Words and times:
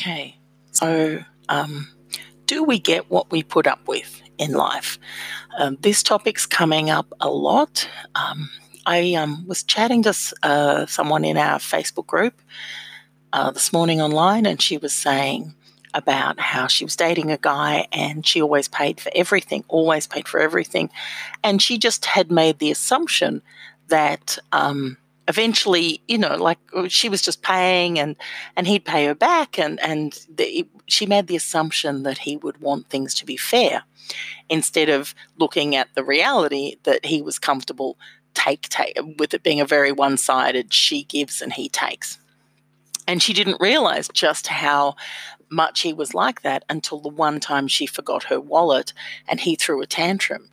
Okay, 0.00 0.38
so 0.70 1.22
um, 1.50 1.86
do 2.46 2.64
we 2.64 2.78
get 2.78 3.10
what 3.10 3.30
we 3.30 3.42
put 3.42 3.66
up 3.66 3.86
with 3.86 4.22
in 4.38 4.52
life? 4.52 4.98
Um, 5.58 5.76
this 5.82 6.02
topic's 6.02 6.46
coming 6.46 6.88
up 6.88 7.12
a 7.20 7.28
lot. 7.28 7.86
Um, 8.14 8.48
I 8.86 9.12
um, 9.12 9.46
was 9.46 9.62
chatting 9.62 10.02
to 10.04 10.14
uh, 10.42 10.86
someone 10.86 11.26
in 11.26 11.36
our 11.36 11.58
Facebook 11.58 12.06
group 12.06 12.40
uh, 13.34 13.50
this 13.50 13.74
morning 13.74 14.00
online, 14.00 14.46
and 14.46 14.62
she 14.62 14.78
was 14.78 14.94
saying 14.94 15.54
about 15.92 16.40
how 16.40 16.66
she 16.66 16.86
was 16.86 16.96
dating 16.96 17.30
a 17.30 17.36
guy 17.36 17.86
and 17.92 18.26
she 18.26 18.40
always 18.40 18.68
paid 18.68 19.02
for 19.02 19.12
everything, 19.14 19.64
always 19.68 20.06
paid 20.06 20.26
for 20.26 20.40
everything. 20.40 20.88
And 21.44 21.60
she 21.60 21.76
just 21.76 22.06
had 22.06 22.30
made 22.30 22.58
the 22.58 22.70
assumption 22.70 23.42
that 23.88 24.38
um, 24.52 24.96
eventually, 25.28 26.02
you 26.08 26.18
know, 26.18 26.36
like 26.36 26.58
uh, 26.74 26.88
she 26.88 27.08
was 27.08 27.22
just 27.22 27.42
paying 27.42 27.98
and 27.98 28.16
and 28.56 28.66
he'd 28.66 28.84
pay 28.84 29.06
her 29.06 29.14
back, 29.14 29.58
and 29.58 29.80
and 29.80 30.26
the, 30.34 30.66
she 30.86 31.06
made 31.06 31.26
the 31.26 31.36
assumption 31.36 32.02
that 32.02 32.18
he 32.18 32.36
would 32.36 32.60
want 32.60 32.88
things 32.88 33.14
to 33.14 33.26
be 33.26 33.36
fair, 33.36 33.84
instead 34.48 34.88
of 34.88 35.14
looking 35.38 35.76
at 35.76 35.88
the 35.94 36.04
reality 36.04 36.76
that 36.84 37.06
he 37.06 37.22
was 37.22 37.38
comfortable 37.38 37.96
take 38.34 38.68
take 38.68 38.96
with 39.18 39.34
it 39.34 39.42
being 39.42 39.60
a 39.60 39.66
very 39.66 39.92
one 39.92 40.16
sided 40.16 40.72
she 40.72 41.04
gives 41.04 41.42
and 41.42 41.52
he 41.52 41.68
takes. 41.68 42.18
And 43.06 43.22
she 43.22 43.32
didn't 43.32 43.60
realize 43.60 44.08
just 44.08 44.46
how 44.46 44.94
much 45.50 45.80
he 45.80 45.92
was 45.92 46.14
like 46.14 46.42
that 46.42 46.64
until 46.70 47.00
the 47.00 47.08
one 47.08 47.40
time 47.40 47.66
she 47.66 47.86
forgot 47.86 48.24
her 48.24 48.40
wallet 48.40 48.92
and 49.26 49.40
he 49.40 49.56
threw 49.56 49.82
a 49.82 49.86
tantrum 49.86 50.48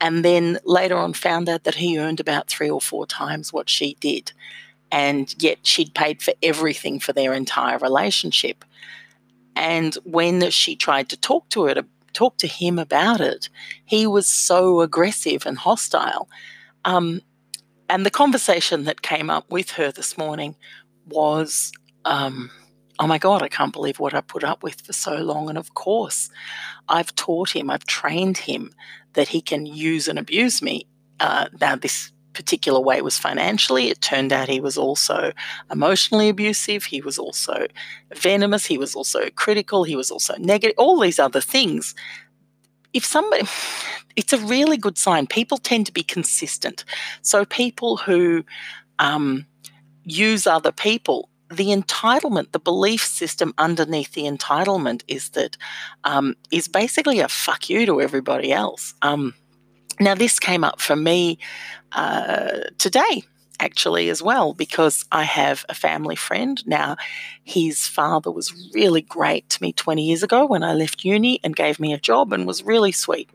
and 0.00 0.24
then 0.24 0.58
later 0.64 0.96
on 0.96 1.12
found 1.12 1.48
out 1.48 1.64
that 1.64 1.76
he 1.76 1.98
earned 1.98 2.20
about 2.20 2.48
three 2.48 2.70
or 2.70 2.80
four 2.80 3.06
times 3.06 3.52
what 3.52 3.70
she 3.70 3.96
did. 4.00 4.32
And 4.92 5.34
yet 5.42 5.66
she'd 5.66 5.94
paid 5.94 6.22
for 6.22 6.34
everything 6.42 7.00
for 7.00 7.12
their 7.12 7.32
entire 7.32 7.78
relationship. 7.78 8.64
And 9.54 9.94
when 10.04 10.50
she 10.50 10.76
tried 10.76 11.08
to 11.08 11.16
talk 11.16 11.48
to 11.50 11.64
her, 11.64 11.74
to 11.74 11.86
talk 12.12 12.36
to 12.38 12.46
him 12.46 12.78
about 12.78 13.20
it, 13.20 13.48
he 13.84 14.06
was 14.06 14.28
so 14.28 14.80
aggressive 14.80 15.46
and 15.46 15.58
hostile. 15.58 16.28
Um, 16.84 17.22
and 17.88 18.04
the 18.04 18.10
conversation 18.10 18.84
that 18.84 19.02
came 19.02 19.30
up 19.30 19.50
with 19.50 19.70
her 19.72 19.90
this 19.90 20.18
morning 20.18 20.56
was, 21.08 21.72
um, 22.04 22.50
oh 22.98 23.06
my 23.06 23.18
God, 23.18 23.42
I 23.42 23.48
can't 23.48 23.72
believe 23.72 23.98
what 23.98 24.14
I 24.14 24.20
put 24.20 24.44
up 24.44 24.62
with 24.62 24.80
for 24.80 24.92
so 24.92 25.16
long. 25.16 25.48
And 25.48 25.58
of 25.58 25.74
course, 25.74 26.30
I've 26.88 27.14
taught 27.14 27.50
him, 27.50 27.70
I've 27.70 27.86
trained 27.86 28.38
him 28.38 28.72
that 29.14 29.28
he 29.28 29.40
can 29.40 29.66
use 29.66 30.08
and 30.08 30.18
abuse 30.18 30.62
me. 30.62 30.86
Uh, 31.20 31.46
now, 31.60 31.76
this 31.76 32.12
particular 32.32 32.78
way 32.78 33.00
was 33.00 33.18
financially. 33.18 33.88
It 33.88 34.02
turned 34.02 34.32
out 34.32 34.48
he 34.48 34.60
was 34.60 34.76
also 34.76 35.32
emotionally 35.70 36.28
abusive. 36.28 36.84
He 36.84 37.00
was 37.00 37.18
also 37.18 37.66
venomous. 38.14 38.66
He 38.66 38.78
was 38.78 38.94
also 38.94 39.30
critical. 39.30 39.84
He 39.84 39.96
was 39.96 40.10
also 40.10 40.34
negative. 40.36 40.74
All 40.76 41.00
these 41.00 41.18
other 41.18 41.40
things. 41.40 41.94
If 42.92 43.04
somebody, 43.04 43.48
it's 44.16 44.32
a 44.32 44.38
really 44.38 44.76
good 44.76 44.98
sign. 44.98 45.26
People 45.26 45.58
tend 45.58 45.86
to 45.86 45.92
be 45.92 46.02
consistent. 46.02 46.84
So 47.22 47.44
people 47.44 47.96
who 47.96 48.44
um, 48.98 49.46
use 50.04 50.46
other 50.46 50.72
people 50.72 51.30
the 51.50 51.68
entitlement, 51.68 52.52
the 52.52 52.58
belief 52.58 53.04
system 53.04 53.54
underneath 53.58 54.12
the 54.12 54.24
entitlement 54.24 55.02
is 55.08 55.30
that 55.30 55.56
um, 56.04 56.34
is 56.50 56.68
basically 56.68 57.20
a 57.20 57.28
fuck 57.28 57.70
you 57.70 57.86
to 57.86 58.00
everybody 58.00 58.52
else. 58.52 58.94
Um, 59.02 59.34
now, 60.00 60.14
this 60.14 60.38
came 60.38 60.64
up 60.64 60.80
for 60.80 60.96
me 60.96 61.38
uh, 61.92 62.60
today, 62.78 63.24
actually, 63.60 64.10
as 64.10 64.22
well, 64.22 64.52
because 64.52 65.04
I 65.10 65.22
have 65.22 65.64
a 65.68 65.74
family 65.74 66.16
friend. 66.16 66.62
Now, 66.66 66.96
his 67.44 67.86
father 67.86 68.30
was 68.30 68.52
really 68.74 69.00
great 69.00 69.48
to 69.50 69.62
me 69.62 69.72
20 69.72 70.02
years 70.02 70.22
ago 70.22 70.44
when 70.44 70.62
I 70.62 70.74
left 70.74 71.04
uni 71.04 71.40
and 71.42 71.56
gave 71.56 71.80
me 71.80 71.94
a 71.94 71.98
job 71.98 72.32
and 72.32 72.46
was 72.46 72.62
really 72.62 72.92
sweet. 72.92 73.30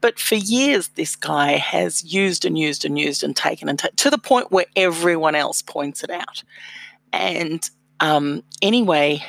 But 0.00 0.18
for 0.18 0.34
years, 0.34 0.88
this 0.88 1.14
guy 1.14 1.52
has 1.52 2.04
used 2.04 2.44
and 2.44 2.58
used 2.58 2.84
and 2.84 2.98
used 2.98 3.22
and 3.22 3.36
taken 3.36 3.68
and 3.68 3.78
to 3.78 4.10
the 4.10 4.18
point 4.18 4.50
where 4.50 4.66
everyone 4.74 5.34
else 5.34 5.62
points 5.62 6.02
it 6.02 6.10
out. 6.10 6.42
And 7.14 7.68
um, 8.00 8.42
anyway, 8.60 9.24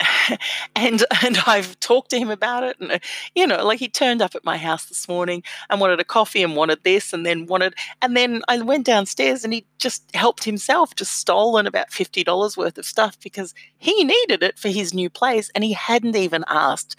and 0.76 1.04
and 1.22 1.38
I've 1.46 1.78
talked 1.80 2.10
to 2.10 2.18
him 2.18 2.30
about 2.30 2.64
it, 2.64 2.76
and 2.80 3.00
you 3.34 3.46
know, 3.46 3.64
like 3.64 3.78
he 3.78 3.88
turned 3.88 4.22
up 4.22 4.34
at 4.34 4.44
my 4.44 4.56
house 4.56 4.86
this 4.86 5.08
morning 5.08 5.42
and 5.68 5.80
wanted 5.80 6.00
a 6.00 6.04
coffee 6.04 6.42
and 6.42 6.56
wanted 6.56 6.82
this, 6.84 7.12
and 7.12 7.26
then 7.26 7.46
wanted, 7.46 7.74
and 8.00 8.16
then 8.16 8.42
I 8.48 8.58
went 8.58 8.86
downstairs 8.86 9.44
and 9.44 9.52
he 9.52 9.66
just 9.78 10.04
helped 10.14 10.44
himself, 10.44 10.94
just 10.94 11.12
stolen 11.16 11.66
about 11.66 11.92
fifty 11.92 12.24
dollars 12.24 12.56
worth 12.56 12.78
of 12.78 12.84
stuff 12.84 13.18
because 13.20 13.54
he 13.78 14.04
needed 14.04 14.42
it 14.42 14.58
for 14.58 14.68
his 14.68 14.94
new 14.94 15.10
place, 15.10 15.50
and 15.54 15.64
he 15.64 15.72
hadn't 15.72 16.16
even 16.16 16.44
asked, 16.48 16.96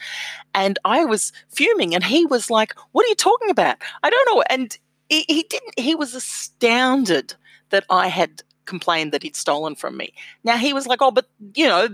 and 0.54 0.78
I 0.86 1.06
was 1.06 1.32
fuming, 1.50 1.96
and 1.96 2.04
he 2.04 2.26
was 2.26 2.50
like, 2.50 2.74
"What 2.92 3.06
are 3.06 3.10
you 3.10 3.16
talking 3.16 3.50
about? 3.50 3.78
I 4.04 4.10
don't 4.10 4.36
know," 4.36 4.44
and 4.50 4.78
he, 5.10 5.26
he 5.28 5.44
didn't. 5.44 5.80
He 5.80 5.96
was 5.96 6.14
astounded 6.14 7.34
that 7.70 7.86
I 7.90 8.08
had 8.08 8.44
complained 8.66 9.12
that 9.12 9.24
he'd 9.24 9.36
stolen 9.36 9.76
from 9.76 9.98
me. 9.98 10.14
Now 10.44 10.58
he 10.58 10.74
was 10.74 10.88
like, 10.88 11.02
"Oh, 11.02 11.12
but 11.12 11.28
you 11.56 11.68
know, 11.68 11.88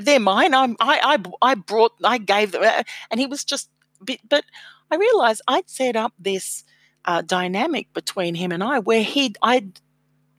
they're 0.00 0.20
mine. 0.20 0.54
I'm, 0.54 0.76
I, 0.80 1.18
I, 1.42 1.50
I 1.50 1.54
brought, 1.54 1.92
I 2.04 2.18
gave 2.18 2.52
them," 2.52 2.62
uh, 2.64 2.82
and 3.10 3.20
he 3.20 3.26
was 3.26 3.44
just. 3.44 3.68
Bit, 4.04 4.20
But 4.28 4.44
I 4.90 4.96
realized 4.96 5.42
I'd 5.46 5.70
set 5.70 5.94
up 5.94 6.12
this 6.18 6.64
uh, 7.04 7.22
dynamic 7.22 7.92
between 7.94 8.34
him 8.34 8.50
and 8.50 8.64
I, 8.64 8.80
where 8.80 9.02
he'd, 9.02 9.38
I'd 9.42 9.80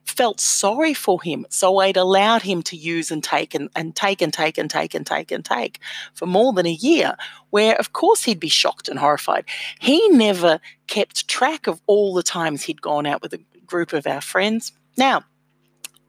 felt 0.06 0.40
sorry 0.40 0.94
for 0.94 1.20
him, 1.22 1.46
so 1.48 1.78
I'd 1.78 1.96
allowed 1.96 2.42
him 2.42 2.62
to 2.64 2.76
use 2.76 3.10
and 3.10 3.22
take 3.22 3.54
and, 3.54 3.68
and 3.74 3.96
take 3.96 4.22
and 4.22 4.32
take 4.32 4.58
and 4.58 4.70
take 4.70 4.94
and 4.94 5.06
take 5.06 5.32
and 5.32 5.44
take 5.44 5.80
for 6.14 6.26
more 6.26 6.52
than 6.52 6.66
a 6.66 6.72
year. 6.72 7.16
Where 7.50 7.74
of 7.76 7.92
course 7.92 8.24
he'd 8.24 8.40
be 8.40 8.48
shocked 8.48 8.88
and 8.88 8.98
horrified. 8.98 9.44
He 9.80 10.08
never 10.10 10.60
kept 10.86 11.26
track 11.28 11.66
of 11.66 11.80
all 11.86 12.14
the 12.14 12.22
times 12.22 12.62
he'd 12.62 12.82
gone 12.82 13.06
out 13.06 13.22
with 13.22 13.32
a 13.32 13.40
group 13.66 13.92
of 13.92 14.06
our 14.06 14.20
friends. 14.20 14.72
Now, 14.96 15.24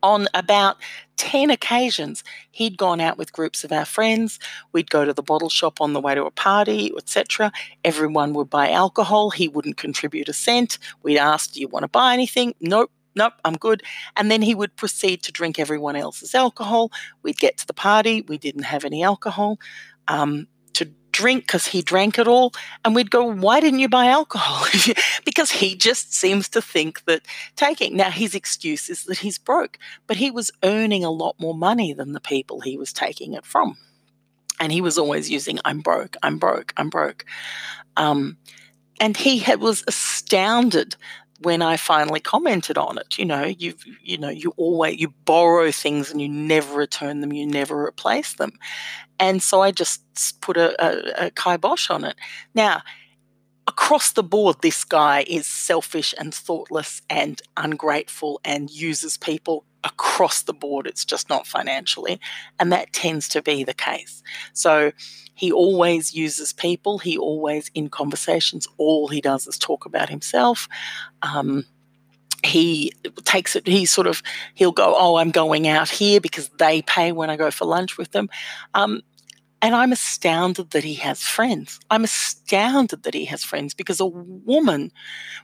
on 0.04 0.28
about 0.34 0.78
10 1.18 1.50
occasions, 1.50 2.24
he'd 2.52 2.78
gone 2.78 3.02
out 3.02 3.18
with 3.18 3.34
groups 3.34 3.64
of 3.64 3.72
our 3.72 3.86
friends. 3.86 4.40
We'd 4.72 4.90
go 4.90 5.06
to 5.06 5.14
the 5.14 5.24
bottle 5.24 5.50
shop 5.50 5.82
on 5.82 5.94
the 5.94 6.02
way 6.02 6.16
to 6.16 6.26
a 6.26 6.32
party, 6.32 6.92
etc. 6.98 7.52
Everyone 7.84 8.34
would 8.34 8.50
buy 8.50 8.72
alcohol. 8.72 9.30
He 9.32 9.48
wouldn't 9.48 9.78
contribute 9.78 10.30
a 10.30 10.34
cent. 10.34 10.78
We'd 11.04 11.18
ask, 11.18 11.54
Do 11.54 11.60
you 11.62 11.68
want 11.68 11.84
to 11.84 11.90
buy 11.90 12.14
anything? 12.14 12.56
Nope. 12.60 12.92
Nope, 13.18 13.34
I'm 13.46 13.56
good. 13.56 13.82
And 14.18 14.30
then 14.30 14.42
he 14.42 14.54
would 14.54 14.76
proceed 14.76 15.24
to 15.24 15.32
drink 15.32 15.58
everyone 15.58 15.96
else's 15.96 16.36
alcohol. 16.36 16.92
We'd 17.24 17.38
get 17.38 17.58
to 17.60 17.68
the 17.68 17.74
party. 17.74 18.26
We 18.28 18.38
didn't 18.38 18.64
have 18.64 18.84
any 18.84 19.04
alcohol. 19.04 19.58
Um, 20.10 20.48
drink 21.16 21.44
because 21.44 21.68
he 21.68 21.82
drank 21.82 22.20
it 22.20 22.28
all. 22.28 22.54
And 22.84 22.94
we'd 22.94 23.10
go, 23.10 23.24
why 23.26 23.62
didn't 23.62 23.80
you 23.80 23.88
buy 23.88 24.08
alcohol? 24.08 24.68
because 25.26 25.50
he 25.50 25.76
just 25.76 26.14
seems 26.14 26.50
to 26.50 26.62
think 26.62 27.06
that 27.06 27.22
taking. 27.56 27.96
Now, 27.96 28.12
his 28.12 28.36
excuse 28.36 28.90
is 28.90 29.06
that 29.06 29.20
he's 29.20 29.38
broke, 29.38 29.80
but 30.08 30.18
he 30.18 30.30
was 30.30 30.52
earning 30.62 31.06
a 31.06 31.12
lot 31.12 31.40
more 31.40 31.56
money 31.56 31.94
than 31.94 32.12
the 32.12 32.20
people 32.20 32.60
he 32.60 32.78
was 32.78 32.92
taking 32.92 33.34
it 33.34 33.46
from. 33.46 33.78
And 34.60 34.72
he 34.72 34.82
was 34.82 34.98
always 34.98 35.30
using, 35.30 35.60
I'm 35.64 35.80
broke, 35.80 36.18
I'm 36.22 36.38
broke, 36.38 36.74
I'm 36.76 36.90
broke. 36.90 37.26
Um, 37.96 38.38
and 39.00 39.16
he 39.16 39.40
had, 39.40 39.62
was 39.62 39.84
astounded 39.88 40.96
when 41.42 41.62
I 41.62 41.78
finally 41.78 42.20
commented 42.20 42.78
on 42.78 42.98
it. 42.98 43.18
You 43.18 43.26
know, 43.26 43.44
you 43.44 43.74
you 44.02 44.18
know, 44.18 44.30
you 44.30 44.54
always 44.58 45.00
you 45.00 45.10
borrow 45.26 45.72
things 45.72 46.12
and 46.12 46.22
you 46.22 46.30
never 46.30 46.76
return 46.76 47.22
them, 47.22 47.34
you 47.34 47.46
never 47.46 47.86
replace 47.86 48.34
them. 48.34 48.54
And 49.20 49.42
so 49.42 49.62
I 49.62 49.72
just 49.72 50.02
put 50.42 50.58
a, 50.58 50.76
a, 50.84 51.28
a 51.28 51.32
kibosh 51.32 51.90
on 51.90 52.04
it. 52.04 52.16
Now, 52.54 52.82
across 53.78 54.14
the 54.14 54.24
board, 54.24 54.56
this 54.62 54.86
guy 54.86 55.26
is 55.28 55.46
selfish 55.46 56.16
and 56.18 56.34
thoughtless 56.34 57.02
and 57.10 57.42
ungrateful 57.58 58.40
and 58.46 58.72
uses 58.72 59.18
people 59.18 59.66
across 59.84 60.44
the 60.44 60.54
board. 60.54 60.88
It's 60.88 61.04
just 61.04 61.28
not 61.28 61.46
financially. 61.46 62.22
And 62.58 62.72
that 62.72 62.94
tends 62.94 63.28
to 63.30 63.42
be 63.42 63.66
the 63.66 63.74
case. 63.74 64.24
So 64.54 64.94
he 65.34 65.52
always 65.52 66.16
uses 66.16 66.54
people. 66.54 67.00
He 67.00 67.18
always, 67.18 67.70
in 67.76 67.90
conversations, 67.90 68.66
all 68.78 69.10
he 69.10 69.20
does 69.20 69.46
is 69.46 69.58
talk 69.60 69.86
about 69.86 70.08
himself. 70.08 70.70
Um, 71.22 71.66
he 72.46 72.94
takes 73.24 73.56
it 73.56 73.66
he 73.66 73.88
sort 73.88 74.06
of 74.06 74.22
he'll 74.54 74.72
go 74.72 74.94
oh 74.96 75.16
i'm 75.16 75.32
going 75.32 75.68
out 75.68 75.90
here 75.90 76.22
because 76.22 76.50
they 76.60 76.84
pay 76.84 77.12
when 77.12 77.28
i 77.28 77.36
go 77.36 77.50
for 77.50 77.66
lunch 77.66 77.98
with 77.98 78.12
them 78.12 78.30
um, 78.76 79.02
and 79.66 79.74
I'm 79.74 79.92
astounded 79.92 80.70
that 80.72 80.84
he 80.84 80.94
has 80.94 81.24
friends. 81.24 81.80
I'm 81.90 82.04
astounded 82.04 83.02
that 83.02 83.16
he 83.16 83.26
has 83.26 83.44
friends 83.44 83.74
because 83.74 84.00
a 84.00 84.06
woman, 84.06 84.92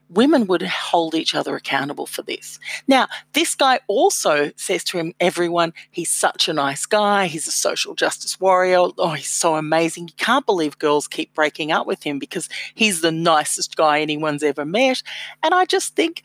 women 0.09 0.45
would 0.45 0.61
hold 0.61 1.15
each 1.15 1.33
other 1.33 1.55
accountable 1.55 2.05
for 2.05 2.21
this. 2.21 2.59
Now, 2.87 3.07
this 3.33 3.55
guy 3.55 3.79
also 3.87 4.51
says 4.57 4.83
to 4.83 4.99
him, 4.99 5.15
everyone, 5.19 5.73
he's 5.89 6.11
such 6.11 6.47
a 6.47 6.53
nice 6.53 6.85
guy. 6.85 7.25
He's 7.25 7.47
a 7.47 7.51
social 7.51 7.95
justice 7.95 8.39
warrior. 8.39 8.89
Oh, 8.99 9.13
he's 9.13 9.27
so 9.27 9.55
amazing. 9.55 10.09
You 10.09 10.13
can't 10.17 10.45
believe 10.45 10.77
girls 10.77 11.07
keep 11.07 11.33
breaking 11.33 11.71
up 11.71 11.87
with 11.87 12.03
him 12.03 12.19
because 12.19 12.47
he's 12.75 13.01
the 13.01 13.11
nicest 13.11 13.75
guy 13.75 14.01
anyone's 14.01 14.43
ever 14.43 14.65
met. 14.65 15.01
And 15.41 15.55
I 15.55 15.65
just 15.65 15.95
think 15.95 16.21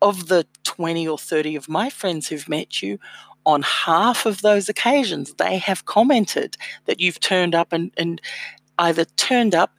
of 0.00 0.26
the 0.26 0.48
20 0.64 1.06
or 1.06 1.16
30 1.16 1.54
of 1.54 1.68
my 1.68 1.88
friends 1.90 2.26
who've 2.26 2.48
met 2.48 2.82
you, 2.82 2.98
on 3.44 3.62
half 3.62 4.26
of 4.26 4.42
those 4.42 4.68
occasions, 4.68 5.34
they 5.34 5.58
have 5.58 5.84
commented 5.84 6.56
that 6.86 7.00
you've 7.00 7.20
turned 7.20 7.54
up 7.54 7.72
and, 7.72 7.90
and 7.96 8.20
either 8.78 9.04
turned 9.04 9.54
up, 9.54 9.72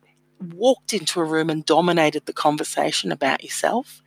walked 0.53 0.93
into 0.93 1.19
a 1.19 1.23
room 1.23 1.49
and 1.49 1.65
dominated 1.65 2.25
the 2.25 2.33
conversation 2.33 3.11
about 3.11 3.43
yourself. 3.43 4.01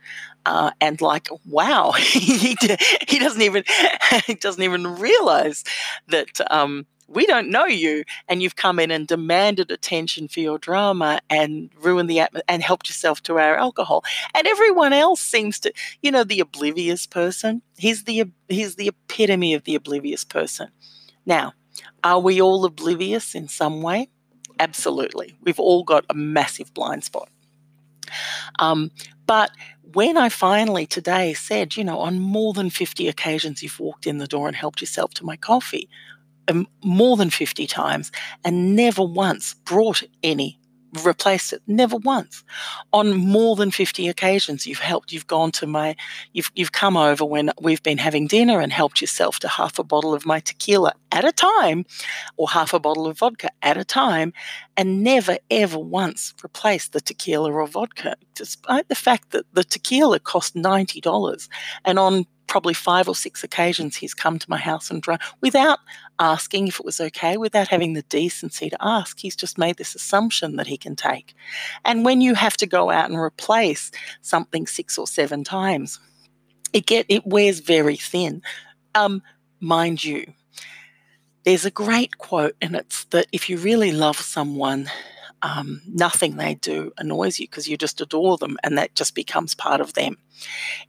Uh, 0.45 0.71
and 0.79 1.01
like, 1.01 1.27
wow, 1.45 1.91
he, 1.97 2.55
he 3.07 3.19
doesn't 3.19 3.41
even 3.41 3.63
he 4.25 4.35
doesn't 4.35 4.63
even 4.63 4.95
realize 4.95 5.63
that 6.07 6.39
um, 6.51 6.85
we 7.07 7.25
don't 7.25 7.49
know 7.49 7.65
you 7.65 8.03
and 8.27 8.41
you've 8.41 8.55
come 8.55 8.79
in 8.79 8.91
and 8.91 9.07
demanded 9.07 9.71
attention 9.71 10.27
for 10.27 10.39
your 10.39 10.57
drama 10.57 11.19
and 11.29 11.69
ruined 11.81 12.09
the 12.09 12.19
atmosphere 12.19 12.43
and 12.47 12.61
helped 12.61 12.89
yourself 12.89 13.21
to 13.23 13.37
our 13.37 13.55
alcohol. 13.55 14.03
And 14.35 14.45
everyone 14.47 14.93
else 14.93 15.21
seems 15.21 15.59
to 15.61 15.73
you 16.01 16.11
know 16.11 16.23
the 16.23 16.39
oblivious 16.39 17.05
person. 17.05 17.61
He's 17.77 18.03
the 18.03 18.25
he's 18.49 18.75
the 18.75 18.89
epitome 18.89 19.53
of 19.53 19.63
the 19.63 19.75
oblivious 19.75 20.23
person. 20.23 20.69
Now 21.25 21.53
are 22.03 22.19
we 22.19 22.41
all 22.41 22.65
oblivious 22.65 23.35
in 23.35 23.47
some 23.47 23.81
way? 23.81 24.09
Absolutely. 24.59 25.35
We've 25.41 25.59
all 25.59 25.83
got 25.83 26.05
a 26.09 26.13
massive 26.13 26.73
blind 26.73 27.03
spot. 27.03 27.29
Um, 28.59 28.91
but 29.25 29.51
when 29.93 30.17
I 30.17 30.29
finally 30.29 30.85
today 30.85 31.33
said, 31.33 31.75
you 31.75 31.83
know, 31.83 31.99
on 31.99 32.19
more 32.19 32.53
than 32.53 32.69
50 32.69 33.07
occasions 33.07 33.61
you've 33.61 33.79
walked 33.79 34.07
in 34.07 34.17
the 34.17 34.27
door 34.27 34.47
and 34.47 34.55
helped 34.55 34.81
yourself 34.81 35.13
to 35.15 35.25
my 35.25 35.35
coffee, 35.35 35.89
um, 36.47 36.67
more 36.83 37.17
than 37.17 37.29
50 37.29 37.67
times 37.67 38.11
and 38.43 38.75
never 38.75 39.03
once 39.03 39.53
brought 39.53 40.03
any 40.23 40.59
replaced 41.03 41.53
it 41.53 41.61
never 41.67 41.97
once. 41.97 42.43
On 42.93 43.15
more 43.15 43.55
than 43.55 43.71
50 43.71 44.07
occasions 44.07 44.65
you've 44.65 44.79
helped 44.79 45.11
you've 45.11 45.27
gone 45.27 45.51
to 45.51 45.67
my 45.67 45.95
you've 46.33 46.51
you've 46.55 46.71
come 46.71 46.95
over 46.95 47.25
when 47.25 47.51
we've 47.61 47.83
been 47.83 47.97
having 47.97 48.27
dinner 48.27 48.59
and 48.59 48.71
helped 48.71 49.01
yourself 49.01 49.39
to 49.39 49.47
half 49.47 49.79
a 49.79 49.83
bottle 49.83 50.13
of 50.13 50.25
my 50.25 50.39
tequila 50.39 50.93
at 51.11 51.25
a 51.25 51.31
time 51.31 51.85
or 52.37 52.49
half 52.49 52.73
a 52.73 52.79
bottle 52.79 53.07
of 53.07 53.19
vodka 53.19 53.49
at 53.61 53.77
a 53.77 53.83
time 53.83 54.33
and 54.75 55.03
never 55.03 55.37
ever 55.51 55.77
once 55.77 56.33
replaced 56.43 56.93
the 56.93 57.01
tequila 57.01 57.51
or 57.51 57.67
vodka 57.67 58.15
despite 58.33 58.87
the 58.87 58.95
fact 58.95 59.31
that 59.31 59.45
the 59.53 59.63
tequila 59.63 60.19
cost 60.19 60.55
$90 60.55 61.49
and 61.85 61.99
on 61.99 62.25
probably 62.47 62.73
five 62.73 63.07
or 63.07 63.15
six 63.15 63.43
occasions 63.43 63.95
he's 63.95 64.13
come 64.13 64.39
to 64.39 64.49
my 64.49 64.57
house 64.57 64.89
and 64.89 65.01
drunk 65.01 65.21
without 65.41 65.79
asking 66.19 66.67
if 66.67 66.79
it 66.79 66.85
was 66.85 66.99
okay, 66.99 67.37
without 67.37 67.67
having 67.67 67.93
the 67.93 68.01
decency 68.03 68.69
to 68.69 68.77
ask. 68.81 69.19
He's 69.19 69.35
just 69.35 69.57
made 69.57 69.77
this 69.77 69.95
assumption 69.95 70.55
that 70.55 70.67
he 70.67 70.77
can 70.77 70.95
take. 70.95 71.35
And 71.85 72.05
when 72.05 72.21
you 72.21 72.33
have 72.33 72.57
to 72.57 72.65
go 72.65 72.89
out 72.89 73.09
and 73.09 73.19
replace 73.19 73.91
something 74.21 74.65
six 74.67 74.97
or 74.97 75.07
seven 75.07 75.43
times, 75.43 75.99
it 76.73 76.85
get 76.85 77.05
it 77.09 77.25
wears 77.25 77.59
very 77.59 77.95
thin. 77.95 78.41
Um, 78.95 79.21
mind 79.59 80.03
you, 80.03 80.33
there's 81.43 81.65
a 81.65 81.71
great 81.71 82.17
quote, 82.17 82.55
and 82.61 82.75
it's 82.75 83.05
that 83.05 83.27
if 83.31 83.49
you 83.49 83.57
really 83.57 83.91
love 83.91 84.17
someone, 84.17 84.89
um, 85.41 85.81
nothing 85.87 86.37
they 86.37 86.55
do 86.55 86.91
annoys 86.97 87.39
you 87.39 87.47
because 87.47 87.67
you 87.67 87.77
just 87.77 88.01
adore 88.01 88.37
them 88.37 88.57
and 88.63 88.77
that 88.77 88.95
just 88.95 89.15
becomes 89.15 89.53
part 89.53 89.81
of 89.81 89.93
them. 89.93 90.17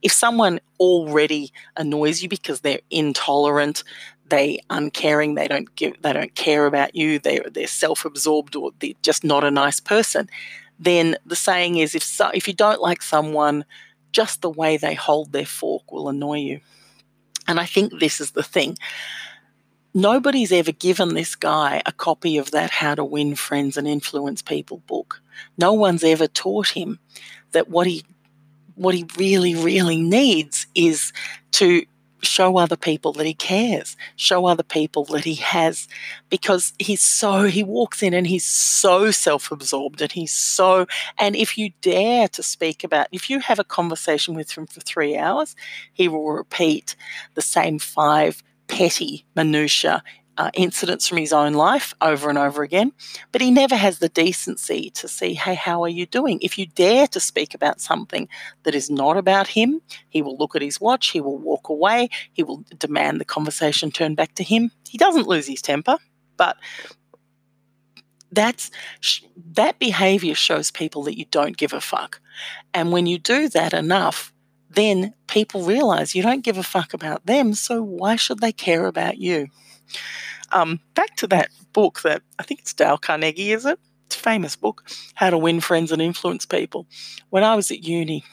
If 0.02 0.12
someone 0.12 0.60
already 0.80 1.52
annoys 1.76 2.22
you 2.22 2.28
because 2.28 2.60
they're 2.60 2.80
intolerant, 2.90 3.84
they 4.28 4.60
uncaring, 4.70 5.34
they 5.34 5.48
don't 5.48 5.74
give, 5.74 6.00
they 6.02 6.12
don't 6.12 6.34
care 6.34 6.66
about 6.66 6.94
you, 6.94 7.18
they 7.18 7.40
they're 7.50 7.66
self-absorbed 7.66 8.56
or 8.56 8.72
they're 8.78 8.92
just 9.02 9.24
not 9.24 9.44
a 9.44 9.50
nice 9.50 9.80
person, 9.80 10.28
then 10.78 11.16
the 11.26 11.36
saying 11.36 11.76
is 11.76 11.94
if 11.94 12.02
so, 12.02 12.30
if 12.34 12.46
you 12.46 12.54
don't 12.54 12.80
like 12.80 13.02
someone, 13.02 13.64
just 14.12 14.40
the 14.40 14.50
way 14.50 14.76
they 14.76 14.94
hold 14.94 15.32
their 15.32 15.46
fork 15.46 15.90
will 15.92 16.08
annoy 16.08 16.38
you. 16.38 16.60
And 17.46 17.58
I 17.58 17.66
think 17.66 17.98
this 17.98 18.20
is 18.20 18.32
the 18.32 18.42
thing 18.42 18.76
nobody's 19.94 20.52
ever 20.52 20.72
given 20.72 21.14
this 21.14 21.34
guy 21.34 21.82
a 21.86 21.92
copy 21.92 22.38
of 22.38 22.50
that 22.50 22.70
How 22.70 22.94
to 22.94 23.04
Win 23.04 23.34
Friends 23.34 23.76
and 23.76 23.88
Influence 23.88 24.42
People 24.42 24.78
book. 24.86 25.20
No 25.56 25.72
one's 25.72 26.04
ever 26.04 26.26
taught 26.26 26.68
him 26.68 26.98
that 27.52 27.68
what 27.68 27.86
he 27.86 28.04
what 28.74 28.94
he 28.94 29.06
really 29.16 29.54
really 29.54 30.00
needs 30.00 30.66
is 30.74 31.12
to 31.52 31.84
show 32.20 32.58
other 32.58 32.76
people 32.76 33.12
that 33.12 33.26
he 33.26 33.34
cares, 33.34 33.96
show 34.16 34.46
other 34.46 34.64
people 34.64 35.04
that 35.04 35.24
he 35.24 35.36
has 35.36 35.86
because 36.30 36.72
he's 36.78 37.02
so 37.02 37.44
he 37.44 37.62
walks 37.62 38.02
in 38.02 38.12
and 38.12 38.26
he's 38.26 38.44
so 38.44 39.12
self-absorbed 39.12 40.02
and 40.02 40.10
he's 40.10 40.32
so 40.32 40.84
and 41.16 41.36
if 41.36 41.56
you 41.56 41.70
dare 41.80 42.26
to 42.28 42.42
speak 42.42 42.82
about 42.82 43.06
if 43.12 43.30
you 43.30 43.38
have 43.38 43.60
a 43.60 43.64
conversation 43.64 44.34
with 44.34 44.50
him 44.50 44.66
for 44.66 44.80
3 44.80 45.16
hours, 45.16 45.54
he 45.92 46.08
will 46.08 46.32
repeat 46.32 46.96
the 47.34 47.42
same 47.42 47.78
5 47.78 48.42
petty 48.68 49.26
minutiae 49.34 50.02
uh, 50.38 50.50
incidents 50.54 51.08
from 51.08 51.18
his 51.18 51.32
own 51.32 51.52
life 51.52 51.92
over 52.00 52.28
and 52.28 52.38
over 52.38 52.62
again, 52.62 52.92
but 53.32 53.40
he 53.40 53.50
never 53.50 53.74
has 53.74 53.98
the 53.98 54.08
decency 54.08 54.88
to 54.90 55.08
see, 55.08 55.34
hey, 55.34 55.54
how 55.54 55.82
are 55.82 55.88
you 55.88 56.06
doing? 56.06 56.38
If 56.40 56.56
you 56.56 56.66
dare 56.66 57.08
to 57.08 57.18
speak 57.18 57.54
about 57.54 57.80
something 57.80 58.28
that 58.62 58.74
is 58.74 58.88
not 58.88 59.16
about 59.16 59.48
him, 59.48 59.82
he 60.08 60.22
will 60.22 60.36
look 60.36 60.54
at 60.54 60.62
his 60.62 60.80
watch, 60.80 61.08
he 61.10 61.20
will 61.20 61.38
walk 61.38 61.68
away, 61.68 62.08
he 62.32 62.44
will 62.44 62.64
demand 62.78 63.20
the 63.20 63.24
conversation 63.24 63.90
turn 63.90 64.14
back 64.14 64.34
to 64.36 64.44
him. 64.44 64.70
He 64.88 64.96
doesn't 64.96 65.26
lose 65.26 65.48
his 65.48 65.60
temper, 65.60 65.98
but 66.36 66.56
that's 68.30 68.70
that 69.54 69.80
behavior 69.80 70.36
shows 70.36 70.70
people 70.70 71.02
that 71.04 71.18
you 71.18 71.24
don't 71.32 71.56
give 71.56 71.72
a 71.72 71.80
fuck. 71.80 72.20
And 72.72 72.92
when 72.92 73.06
you 73.06 73.18
do 73.18 73.48
that 73.48 73.74
enough, 73.74 74.32
then 74.78 75.14
people 75.26 75.62
realize 75.62 76.14
you 76.14 76.22
don't 76.22 76.44
give 76.44 76.56
a 76.56 76.62
fuck 76.62 76.94
about 76.94 77.26
them, 77.26 77.54
so 77.54 77.82
why 77.82 78.16
should 78.16 78.38
they 78.38 78.52
care 78.52 78.86
about 78.86 79.18
you? 79.18 79.48
Um, 80.52 80.80
back 80.94 81.16
to 81.16 81.26
that 81.28 81.50
book 81.72 82.02
that 82.02 82.22
I 82.38 82.42
think 82.44 82.60
it's 82.60 82.72
Dale 82.72 82.98
Carnegie, 82.98 83.52
is 83.52 83.66
it? 83.66 83.78
It's 84.06 84.16
a 84.16 84.20
famous 84.20 84.56
book, 84.56 84.88
How 85.14 85.30
to 85.30 85.36
Win 85.36 85.60
Friends 85.60 85.92
and 85.92 86.00
Influence 86.00 86.46
People. 86.46 86.86
When 87.28 87.44
I 87.44 87.54
was 87.54 87.70
at 87.70 87.84
uni, 87.84 88.24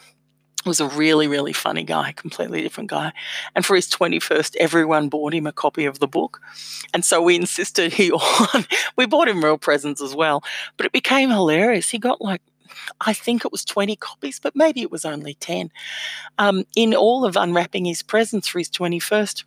was 0.66 0.80
a 0.80 0.88
really, 0.88 1.28
really 1.28 1.54
funny 1.54 1.84
guy, 1.84 2.12
completely 2.14 2.62
different 2.62 2.90
guy. 2.90 3.14
And 3.56 3.66
for 3.66 3.76
his 3.76 3.90
21st, 3.90 4.56
everyone 4.58 5.10
bought 5.10 5.34
him 5.34 5.46
a 5.46 5.52
copy 5.52 5.86
of 5.86 6.00
the 6.00 6.08
book. 6.08 6.42
And 6.94 7.06
so 7.06 7.22
we 7.22 7.36
insisted 7.36 7.94
he 7.94 8.12
on, 8.54 8.66
we 8.96 9.06
bought 9.06 9.28
him 9.28 9.44
real 9.44 9.58
presents 9.58 10.02
as 10.02 10.16
well. 10.16 10.44
But 10.78 10.88
it 10.88 10.92
became 10.92 11.30
hilarious. 11.30 11.90
He 11.90 12.00
got 12.00 12.22
like 12.22 12.42
I 13.02 13.14
think 13.14 13.46
it 13.46 13.52
was 13.52 13.66
20 13.66 13.96
copies, 13.98 14.40
but 14.40 14.56
maybe 14.56 14.82
it 14.82 14.92
was 14.92 15.06
only 15.06 15.36
10. 15.36 15.72
Um, 16.38 16.66
in 16.76 16.94
all 16.94 17.26
of 17.26 17.36
unwrapping 17.36 17.86
his 17.86 18.02
presents 18.02 18.48
for 18.48 18.60
his 18.60 18.70
21st, 18.70 19.44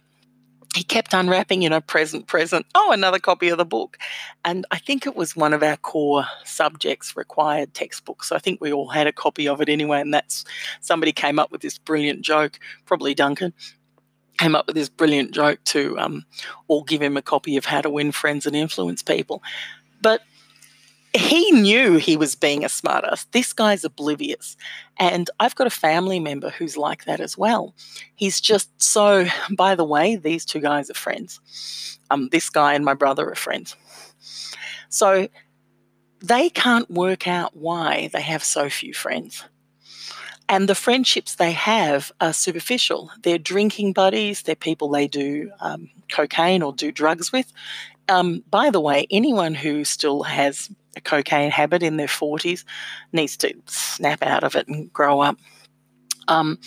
he 0.76 0.84
kept 0.84 1.14
unwrapping, 1.14 1.62
you 1.62 1.70
know, 1.70 1.80
present, 1.80 2.26
present. 2.26 2.66
Oh, 2.74 2.92
another 2.92 3.18
copy 3.18 3.48
of 3.48 3.58
the 3.58 3.64
book. 3.64 3.96
And 4.44 4.66
I 4.70 4.78
think 4.78 5.06
it 5.06 5.16
was 5.16 5.34
one 5.34 5.54
of 5.54 5.62
our 5.62 5.76
core 5.78 6.26
subjects 6.44 7.16
required 7.16 7.74
textbooks. 7.74 8.28
So 8.28 8.36
I 8.36 8.38
think 8.38 8.60
we 8.60 8.72
all 8.72 8.88
had 8.88 9.06
a 9.06 9.12
copy 9.12 9.48
of 9.48 9.60
it 9.60 9.68
anyway. 9.68 10.00
And 10.00 10.12
that's 10.12 10.44
somebody 10.80 11.12
came 11.12 11.38
up 11.38 11.50
with 11.50 11.62
this 11.62 11.78
brilliant 11.78 12.20
joke, 12.20 12.60
probably 12.84 13.14
Duncan, 13.14 13.54
came 14.36 14.54
up 14.54 14.66
with 14.66 14.76
this 14.76 14.88
brilliant 14.88 15.32
joke 15.32 15.58
to 15.64 15.98
um, 15.98 16.24
all 16.68 16.84
give 16.84 17.02
him 17.02 17.16
a 17.16 17.22
copy 17.22 17.56
of 17.56 17.64
How 17.64 17.80
to 17.80 17.90
Win 17.90 18.12
Friends 18.12 18.46
and 18.46 18.54
Influence 18.54 19.02
People. 19.02 19.42
But 20.00 20.20
he 21.14 21.50
knew 21.52 21.96
he 21.96 22.16
was 22.16 22.34
being 22.34 22.64
a 22.64 22.68
smartass. 22.68 23.26
This 23.32 23.52
guy's 23.52 23.84
oblivious. 23.84 24.56
And 24.98 25.30
I've 25.40 25.54
got 25.54 25.66
a 25.66 25.70
family 25.70 26.20
member 26.20 26.50
who's 26.50 26.76
like 26.76 27.04
that 27.04 27.20
as 27.20 27.38
well. 27.38 27.74
He's 28.14 28.40
just 28.40 28.70
so, 28.80 29.26
by 29.56 29.74
the 29.74 29.84
way, 29.84 30.16
these 30.16 30.44
two 30.44 30.60
guys 30.60 30.90
are 30.90 30.94
friends. 30.94 31.98
Um, 32.10 32.28
this 32.30 32.50
guy 32.50 32.74
and 32.74 32.84
my 32.84 32.94
brother 32.94 33.28
are 33.30 33.34
friends. 33.34 33.76
So 34.88 35.28
they 36.20 36.50
can't 36.50 36.90
work 36.90 37.28
out 37.28 37.56
why 37.56 38.10
they 38.12 38.22
have 38.22 38.42
so 38.42 38.68
few 38.68 38.92
friends. 38.92 39.44
And 40.48 40.68
the 40.68 40.74
friendships 40.74 41.34
they 41.34 41.52
have 41.52 42.10
are 42.20 42.32
superficial. 42.32 43.10
They're 43.22 43.38
drinking 43.38 43.92
buddies, 43.92 44.42
they're 44.42 44.56
people 44.56 44.88
they 44.88 45.06
do 45.06 45.50
um, 45.60 45.90
cocaine 46.10 46.62
or 46.62 46.72
do 46.72 46.90
drugs 46.90 47.30
with. 47.30 47.52
Um, 48.08 48.42
by 48.50 48.70
the 48.70 48.80
way, 48.80 49.06
anyone 49.10 49.54
who 49.54 49.84
still 49.84 50.22
has 50.22 50.70
a 50.98 51.00
cocaine 51.00 51.50
habit 51.50 51.82
in 51.82 51.96
their 51.96 52.06
40s 52.06 52.64
needs 53.12 53.36
to 53.38 53.54
snap 53.66 54.22
out 54.22 54.44
of 54.44 54.54
it 54.54 54.68
and 54.68 54.92
grow 54.92 55.20
up. 55.20 55.38
Um, 56.28 56.58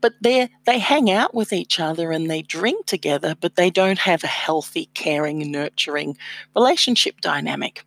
but 0.00 0.14
they 0.22 0.48
they 0.64 0.78
hang 0.78 1.10
out 1.10 1.34
with 1.34 1.52
each 1.52 1.78
other 1.78 2.10
and 2.10 2.30
they 2.30 2.40
drink 2.40 2.86
together, 2.86 3.36
but 3.38 3.56
they 3.56 3.68
don't 3.68 3.98
have 3.98 4.24
a 4.24 4.28
healthy, 4.28 4.88
caring, 4.94 5.50
nurturing 5.50 6.16
relationship 6.56 7.20
dynamic. 7.20 7.84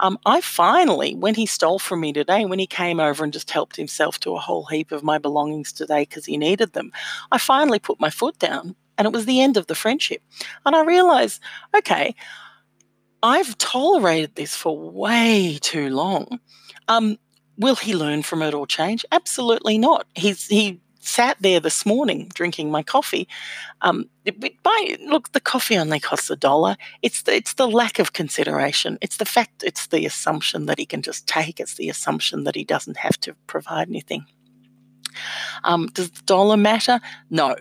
Um, 0.00 0.18
I 0.26 0.40
finally, 0.40 1.14
when 1.14 1.36
he 1.36 1.46
stole 1.46 1.78
from 1.78 2.00
me 2.00 2.12
today, 2.12 2.44
when 2.44 2.58
he 2.58 2.66
came 2.66 2.98
over 2.98 3.22
and 3.22 3.32
just 3.32 3.52
helped 3.52 3.76
himself 3.76 4.18
to 4.20 4.34
a 4.34 4.40
whole 4.40 4.64
heap 4.64 4.90
of 4.90 5.04
my 5.04 5.18
belongings 5.18 5.72
today 5.72 6.02
because 6.02 6.26
he 6.26 6.36
needed 6.36 6.72
them, 6.72 6.90
I 7.30 7.38
finally 7.38 7.78
put 7.78 8.00
my 8.00 8.10
foot 8.10 8.38
down 8.40 8.74
and 8.98 9.06
it 9.06 9.12
was 9.12 9.26
the 9.26 9.40
end 9.40 9.56
of 9.56 9.68
the 9.68 9.74
friendship. 9.74 10.22
And 10.66 10.74
I 10.74 10.84
realized, 10.84 11.40
okay, 11.76 12.14
I've 13.24 13.56
tolerated 13.56 14.34
this 14.34 14.54
for 14.54 14.78
way 14.78 15.58
too 15.62 15.88
long. 15.88 16.40
Um, 16.88 17.18
will 17.56 17.74
he 17.74 17.96
learn 17.96 18.22
from 18.22 18.42
it 18.42 18.52
or 18.52 18.66
change? 18.66 19.04
Absolutely 19.10 19.78
not. 19.78 20.06
He's 20.14 20.46
he 20.46 20.82
sat 21.00 21.38
there 21.40 21.58
this 21.58 21.86
morning 21.86 22.30
drinking 22.34 22.70
my 22.70 22.82
coffee. 22.82 23.26
Um, 23.80 24.10
by, 24.62 24.96
look, 25.06 25.32
the 25.32 25.40
coffee 25.40 25.76
only 25.76 26.00
costs 26.00 26.30
a 26.30 26.36
dollar. 26.36 26.76
It's 27.02 27.22
the, 27.22 27.34
it's 27.34 27.54
the 27.54 27.68
lack 27.68 27.98
of 27.98 28.12
consideration. 28.12 28.98
It's 29.00 29.16
the 29.16 29.24
fact, 29.24 29.62
it's 29.62 29.86
the 29.86 30.06
assumption 30.06 30.66
that 30.66 30.78
he 30.78 30.86
can 30.86 31.02
just 31.02 31.26
take. 31.26 31.60
It's 31.60 31.74
the 31.74 31.88
assumption 31.88 32.44
that 32.44 32.54
he 32.54 32.64
doesn't 32.64 32.98
have 32.98 33.18
to 33.20 33.34
provide 33.46 33.88
anything. 33.88 34.26
Um, 35.62 35.88
does 35.92 36.10
the 36.10 36.22
dollar 36.22 36.56
matter? 36.56 37.00
No. 37.30 37.56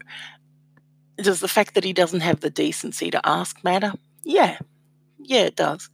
Does 1.17 1.39
the 1.39 1.47
fact 1.47 1.75
that 1.75 1.83
he 1.83 1.93
doesn't 1.93 2.21
have 2.21 2.39
the 2.39 2.49
decency 2.49 3.11
to 3.11 3.21
ask 3.25 3.63
matter? 3.63 3.93
Yeah. 4.23 4.57
Yeah, 5.23 5.43
it 5.43 5.55
does. 5.55 5.89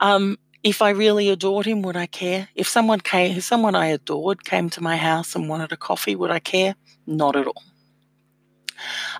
Um, 0.00 0.38
if 0.62 0.82
I 0.82 0.90
really 0.90 1.28
adored 1.30 1.66
him, 1.66 1.82
would 1.82 1.96
I 1.96 2.06
care? 2.06 2.48
If 2.54 2.68
someone 2.68 3.00
came, 3.00 3.36
if 3.36 3.44
someone 3.44 3.74
I 3.74 3.86
adored 3.86 4.44
came 4.44 4.70
to 4.70 4.82
my 4.82 4.96
house 4.96 5.34
and 5.34 5.48
wanted 5.48 5.72
a 5.72 5.76
coffee, 5.76 6.16
would 6.16 6.30
I 6.30 6.38
care? 6.38 6.74
Not 7.06 7.36
at 7.36 7.46
all. 7.46 7.62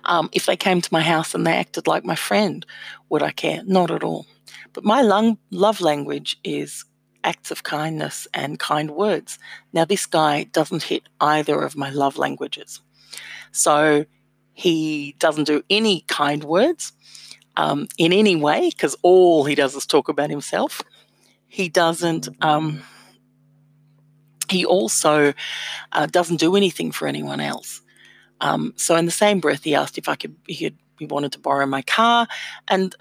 Um, 0.05 0.29
if 0.31 0.45
they 0.45 0.55
came 0.55 0.81
to 0.81 0.93
my 0.93 1.01
house 1.01 1.35
and 1.35 1.45
they 1.45 1.53
acted 1.53 1.87
like 1.87 2.03
my 2.03 2.15
friend, 2.15 2.65
would 3.09 3.23
I 3.23 3.31
care? 3.31 3.61
Not 3.65 3.91
at 3.91 4.03
all. 4.03 4.25
But 4.73 4.83
my 4.83 5.01
lung, 5.01 5.37
love 5.51 5.81
language 5.81 6.37
is 6.43 6.85
acts 7.23 7.51
of 7.51 7.63
kindness 7.63 8.27
and 8.33 8.57
kind 8.59 8.91
words. 8.91 9.37
Now, 9.73 9.85
this 9.85 10.05
guy 10.05 10.45
doesn't 10.45 10.83
hit 10.83 11.03
either 11.19 11.61
of 11.61 11.75
my 11.75 11.89
love 11.89 12.17
languages. 12.17 12.81
So 13.51 14.05
he 14.53 15.15
doesn't 15.19 15.45
do 15.45 15.63
any 15.69 16.01
kind 16.07 16.43
words 16.43 16.93
um, 17.57 17.87
in 17.97 18.13
any 18.13 18.35
way 18.35 18.69
because 18.69 18.95
all 19.01 19.43
he 19.45 19.55
does 19.55 19.75
is 19.75 19.85
talk 19.85 20.09
about 20.09 20.29
himself. 20.29 20.81
He 21.47 21.69
doesn't. 21.69 22.29
Um, 22.41 22.81
he 24.49 24.65
also 24.65 25.33
uh, 25.91 26.05
doesn't 26.07 26.39
do 26.39 26.55
anything 26.55 26.91
for 26.91 27.07
anyone 27.07 27.39
else. 27.39 27.81
Um, 28.41 28.73
so 28.75 28.95
in 28.95 29.05
the 29.05 29.11
same 29.11 29.39
breath, 29.39 29.63
he 29.63 29.75
asked 29.75 29.97
if 29.97 30.09
I 30.09 30.15
could. 30.15 30.35
He, 30.47 30.65
could, 30.65 30.77
he 30.99 31.05
wanted 31.05 31.31
to 31.33 31.39
borrow 31.39 31.65
my 31.65 31.81
car, 31.81 32.27
and 32.67 32.95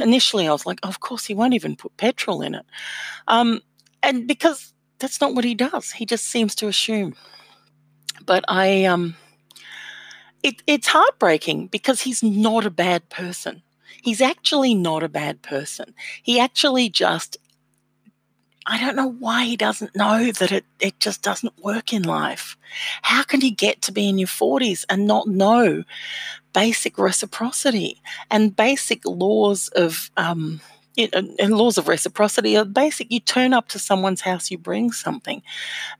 initially 0.00 0.48
I 0.48 0.52
was 0.52 0.66
like, 0.66 0.80
oh, 0.82 0.88
"Of 0.88 1.00
course, 1.00 1.24
he 1.26 1.34
won't 1.34 1.54
even 1.54 1.76
put 1.76 1.96
petrol 1.96 2.42
in 2.42 2.54
it," 2.54 2.66
um, 3.28 3.60
and 4.02 4.26
because 4.26 4.72
that's 4.98 5.20
not 5.20 5.34
what 5.34 5.44
he 5.44 5.54
does. 5.54 5.92
He 5.92 6.06
just 6.06 6.26
seems 6.26 6.54
to 6.56 6.68
assume. 6.68 7.14
But 8.26 8.44
I, 8.48 8.84
um, 8.84 9.16
it, 10.42 10.62
it's 10.66 10.86
heartbreaking 10.86 11.66
because 11.68 12.00
he's 12.00 12.22
not 12.22 12.64
a 12.64 12.70
bad 12.70 13.08
person. 13.10 13.62
He's 14.02 14.20
actually 14.20 14.74
not 14.74 15.02
a 15.02 15.08
bad 15.08 15.42
person. 15.42 15.94
He 16.22 16.38
actually 16.38 16.88
just 16.88 17.38
I 18.66 18.80
don't 18.80 18.96
know 18.96 19.10
why 19.10 19.44
he 19.44 19.56
doesn't 19.56 19.94
know 19.94 20.32
that 20.32 20.50
it, 20.50 20.64
it 20.80 20.98
just 20.98 21.20
doesn't 21.20 21.62
work 21.62 21.92
in 21.92 22.02
life. 22.02 22.56
How 23.02 23.22
can 23.22 23.42
you 23.42 23.54
get 23.54 23.82
to 23.82 23.92
be 23.92 24.08
in 24.08 24.16
your 24.16 24.28
40s 24.28 24.86
and 24.88 25.06
not 25.06 25.28
know 25.28 25.84
basic 26.54 26.96
reciprocity 26.96 28.00
and 28.30 28.56
basic 28.56 29.04
laws 29.04 29.68
of 29.68 30.10
um, 30.16 30.62
and 30.96 31.56
laws 31.56 31.78
of 31.78 31.88
reciprocity 31.88 32.56
are 32.56 32.64
basic. 32.64 33.10
You 33.10 33.20
turn 33.20 33.52
up 33.52 33.68
to 33.68 33.78
someone's 33.78 34.20
house, 34.20 34.50
you 34.50 34.58
bring 34.58 34.92
something. 34.92 35.42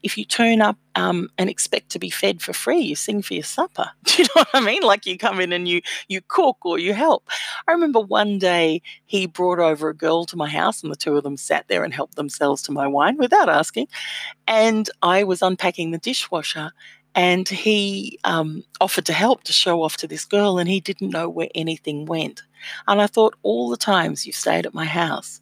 If 0.03 0.17
you 0.17 0.25
turn 0.25 0.61
up 0.61 0.77
um, 0.95 1.29
and 1.37 1.51
expect 1.51 1.91
to 1.91 1.99
be 1.99 2.11
fed 2.11 2.41
for 2.41 2.53
free, 2.53 2.81
you 2.81 2.95
sing 2.95 3.23
for 3.23 3.35
your 3.35 3.43
supper. 3.43 3.91
Do 4.05 4.23
you 4.23 4.25
know 4.25 4.43
what 4.43 4.49
I 4.55 4.61
mean? 4.61 4.83
Like 4.83 5.07
you 5.07 5.19
come 5.19 5.41
in 5.41 5.53
and 5.53 5.67
you 5.67 5.83
you 6.09 6.21
cook 6.27 6.59
or 6.65 6.79
you 6.79 6.93
help. 6.93 7.29
I 7.67 7.73
remember 7.73 8.01
one 8.01 8.39
day 8.39 8.83
he 9.07 9.27
brought 9.27 9.59
over 9.59 9.89
a 9.89 9.95
girl 9.95 10.25
to 10.27 10.37
my 10.37 10.49
house, 10.49 10.83
and 10.83 10.93
the 10.93 10.97
two 10.97 11.17
of 11.17 11.25
them 11.25 11.37
sat 11.37 11.67
there 11.69 11.85
and 11.85 11.93
helped 11.93 12.17
themselves 12.17 12.63
to 12.63 12.73
my 12.73 12.87
wine 12.87 13.17
without 13.17 13.49
asking. 13.49 13.89
And 14.47 14.89
I 15.03 15.25
was 15.25 15.43
unpacking 15.43 15.91
the 15.91 15.99
dishwasher, 15.99 16.73
and 17.15 17.49
he 17.49 18.19
um, 18.25 18.65
offered 18.81 19.07
to 19.07 19.13
help 19.13 19.45
to 19.45 19.53
show 19.53 19.83
off 19.83 19.97
to 19.99 20.09
this 20.09 20.25
girl, 20.25 20.59
and 20.59 20.69
he 20.69 20.81
didn't 20.81 21.11
know 21.11 21.29
where 21.29 21.49
anything 21.55 22.07
went. 22.07 22.43
And 22.89 23.01
I 23.01 23.07
thought, 23.07 23.37
all 23.43 23.71
the 23.71 23.77
times 23.77 24.27
you've 24.27 24.37
stayed 24.37 24.67
at 24.67 24.75
my 24.75 24.85
house, 24.85 25.41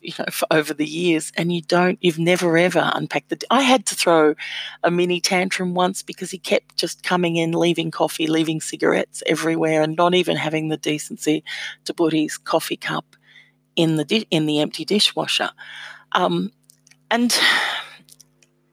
you 0.00 0.12
know, 0.18 0.24
for 0.32 0.46
over 0.50 0.74
the 0.74 0.86
years, 0.86 1.32
and 1.36 1.52
you 1.52 1.62
don't, 1.62 1.98
you've 2.00 2.18
never 2.18 2.56
ever 2.56 2.90
unpacked 2.94 3.28
the. 3.28 3.40
I 3.50 3.62
had 3.62 3.86
to 3.86 3.94
throw 3.94 4.34
a 4.82 4.90
mini 4.90 5.20
tantrum 5.20 5.74
once 5.74 6.02
because 6.02 6.30
he 6.30 6.38
kept 6.38 6.76
just 6.76 7.04
coming 7.04 7.36
in, 7.36 7.52
leaving 7.52 7.90
coffee, 7.90 8.26
leaving 8.26 8.60
cigarettes 8.60 9.22
everywhere, 9.26 9.82
and 9.82 9.96
not 9.96 10.14
even 10.14 10.36
having 10.36 10.68
the 10.68 10.76
decency 10.76 11.44
to 11.84 11.94
put 11.94 12.12
his 12.12 12.36
coffee 12.36 12.76
cup 12.76 13.16
in 13.76 13.96
the 13.96 14.04
di- 14.04 14.26
in 14.30 14.46
the 14.46 14.60
empty 14.60 14.84
dishwasher. 14.84 15.50
Um, 16.12 16.52
and 17.10 17.38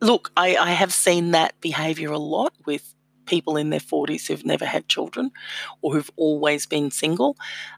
look, 0.02 0.32
I, 0.38 0.56
I 0.56 0.72
have 0.72 0.94
seen 0.94 1.32
that 1.32 1.60
behaviour 1.62 2.12
a 2.12 2.20
lot 2.20 2.54
with 2.66 2.94
people 3.30 3.58
in 3.58 3.70
their 3.70 3.80
40s 3.80 4.28
who've 4.28 4.46
never 4.46 4.66
had 4.66 4.90
children 4.90 5.32
or 5.82 5.94
who've 5.94 6.12
always 6.16 6.66
been 6.66 6.90
single. 6.92 7.38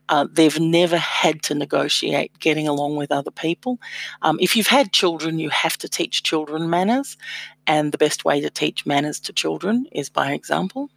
Uh, 0.09 0.25
they've 0.31 0.59
never 0.59 0.97
had 0.97 1.43
to 1.43 1.53
negotiate 1.53 2.39
getting 2.39 2.67
along 2.67 2.95
with 2.95 3.11
other 3.11 3.31
people. 3.31 3.79
Um, 4.21 4.37
if 4.41 4.55
you've 4.55 4.67
had 4.67 4.93
children, 4.93 5.39
you 5.39 5.49
have 5.49 5.77
to 5.79 5.89
teach 5.89 6.23
children 6.23 6.69
manners, 6.69 7.17
and 7.67 7.91
the 7.91 7.97
best 7.97 8.25
way 8.25 8.41
to 8.41 8.49
teach 8.49 8.85
manners 8.85 9.19
to 9.21 9.33
children 9.33 9.87
is 9.91 10.09
by 10.09 10.31
example. 10.31 10.89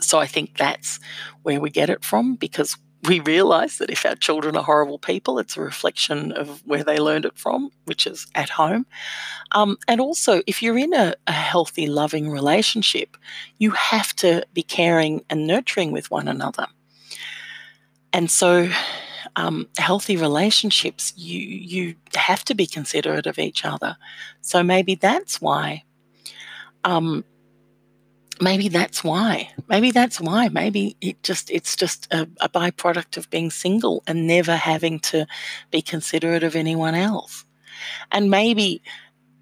So 0.00 0.18
I 0.18 0.26
think 0.26 0.58
that's 0.58 1.00
where 1.42 1.60
we 1.60 1.70
get 1.70 1.90
it 1.90 2.04
from 2.04 2.34
because 2.34 2.76
we 3.08 3.20
realize 3.20 3.78
that 3.78 3.90
if 3.90 4.04
our 4.06 4.14
children 4.14 4.56
are 4.56 4.62
horrible 4.62 4.98
people, 4.98 5.38
it's 5.38 5.56
a 5.56 5.60
reflection 5.60 6.32
of 6.32 6.62
where 6.66 6.84
they 6.84 6.98
learned 6.98 7.24
it 7.24 7.36
from, 7.36 7.70
which 7.84 8.06
is 8.06 8.26
at 8.34 8.50
home. 8.50 8.86
Um, 9.52 9.76
and 9.88 10.00
also, 10.00 10.42
if 10.46 10.62
you're 10.62 10.78
in 10.78 10.94
a, 10.94 11.14
a, 11.26 11.32
healthy, 11.32 11.86
loving 11.86 12.30
relationship, 12.30 13.16
you 13.58 13.72
have 13.72 14.14
to 14.16 14.44
be 14.52 14.62
caring 14.62 15.24
and 15.28 15.46
nurturing 15.46 15.92
with 15.92 16.10
one 16.10 16.28
another. 16.28 16.66
And 18.12 18.30
so, 18.30 18.70
um, 19.36 19.68
healthy 19.76 20.16
relationships, 20.16 21.12
you 21.16 21.40
you 21.40 21.94
have 22.14 22.44
to 22.44 22.54
be 22.54 22.66
considerate 22.66 23.26
of 23.26 23.38
each 23.38 23.64
other. 23.64 23.96
So 24.40 24.62
maybe 24.62 24.94
that's 24.94 25.40
why 25.40 25.82
um, 26.84 27.24
maybe 28.40 28.68
that's 28.68 29.04
why. 29.04 29.50
Maybe 29.68 29.90
that's 29.90 30.20
why. 30.20 30.48
Maybe 30.48 30.96
it 31.00 31.22
just 31.22 31.50
it's 31.50 31.76
just 31.76 32.12
a, 32.12 32.28
a, 32.40 32.48
byproduct 32.48 33.16
of 33.16 33.30
being 33.30 33.50
single 33.50 34.02
and 34.06 34.26
never 34.26 34.56
having 34.56 35.00
to 35.00 35.26
be 35.70 35.82
considerate 35.82 36.42
of 36.42 36.56
anyone 36.56 36.94
else. 36.94 37.44
And 38.10 38.30
maybe 38.30 38.82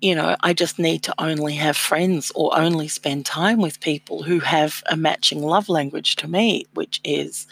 you 0.02 0.16
know 0.16 0.36
i 0.40 0.52
just 0.52 0.78
need 0.78 1.02
to 1.02 1.14
only 1.18 1.54
have 1.54 1.76
friends 1.76 2.32
or 2.34 2.58
only 2.58 2.88
spend 2.88 3.24
time 3.24 3.60
with 3.60 3.80
people 3.80 4.24
who 4.24 4.40
have 4.40 4.82
a 4.90 4.96
matching 4.96 5.40
love 5.42 5.68
language 5.68 6.16
to 6.16 6.28
me 6.28 6.66
which 6.74 7.00
is 7.04 7.46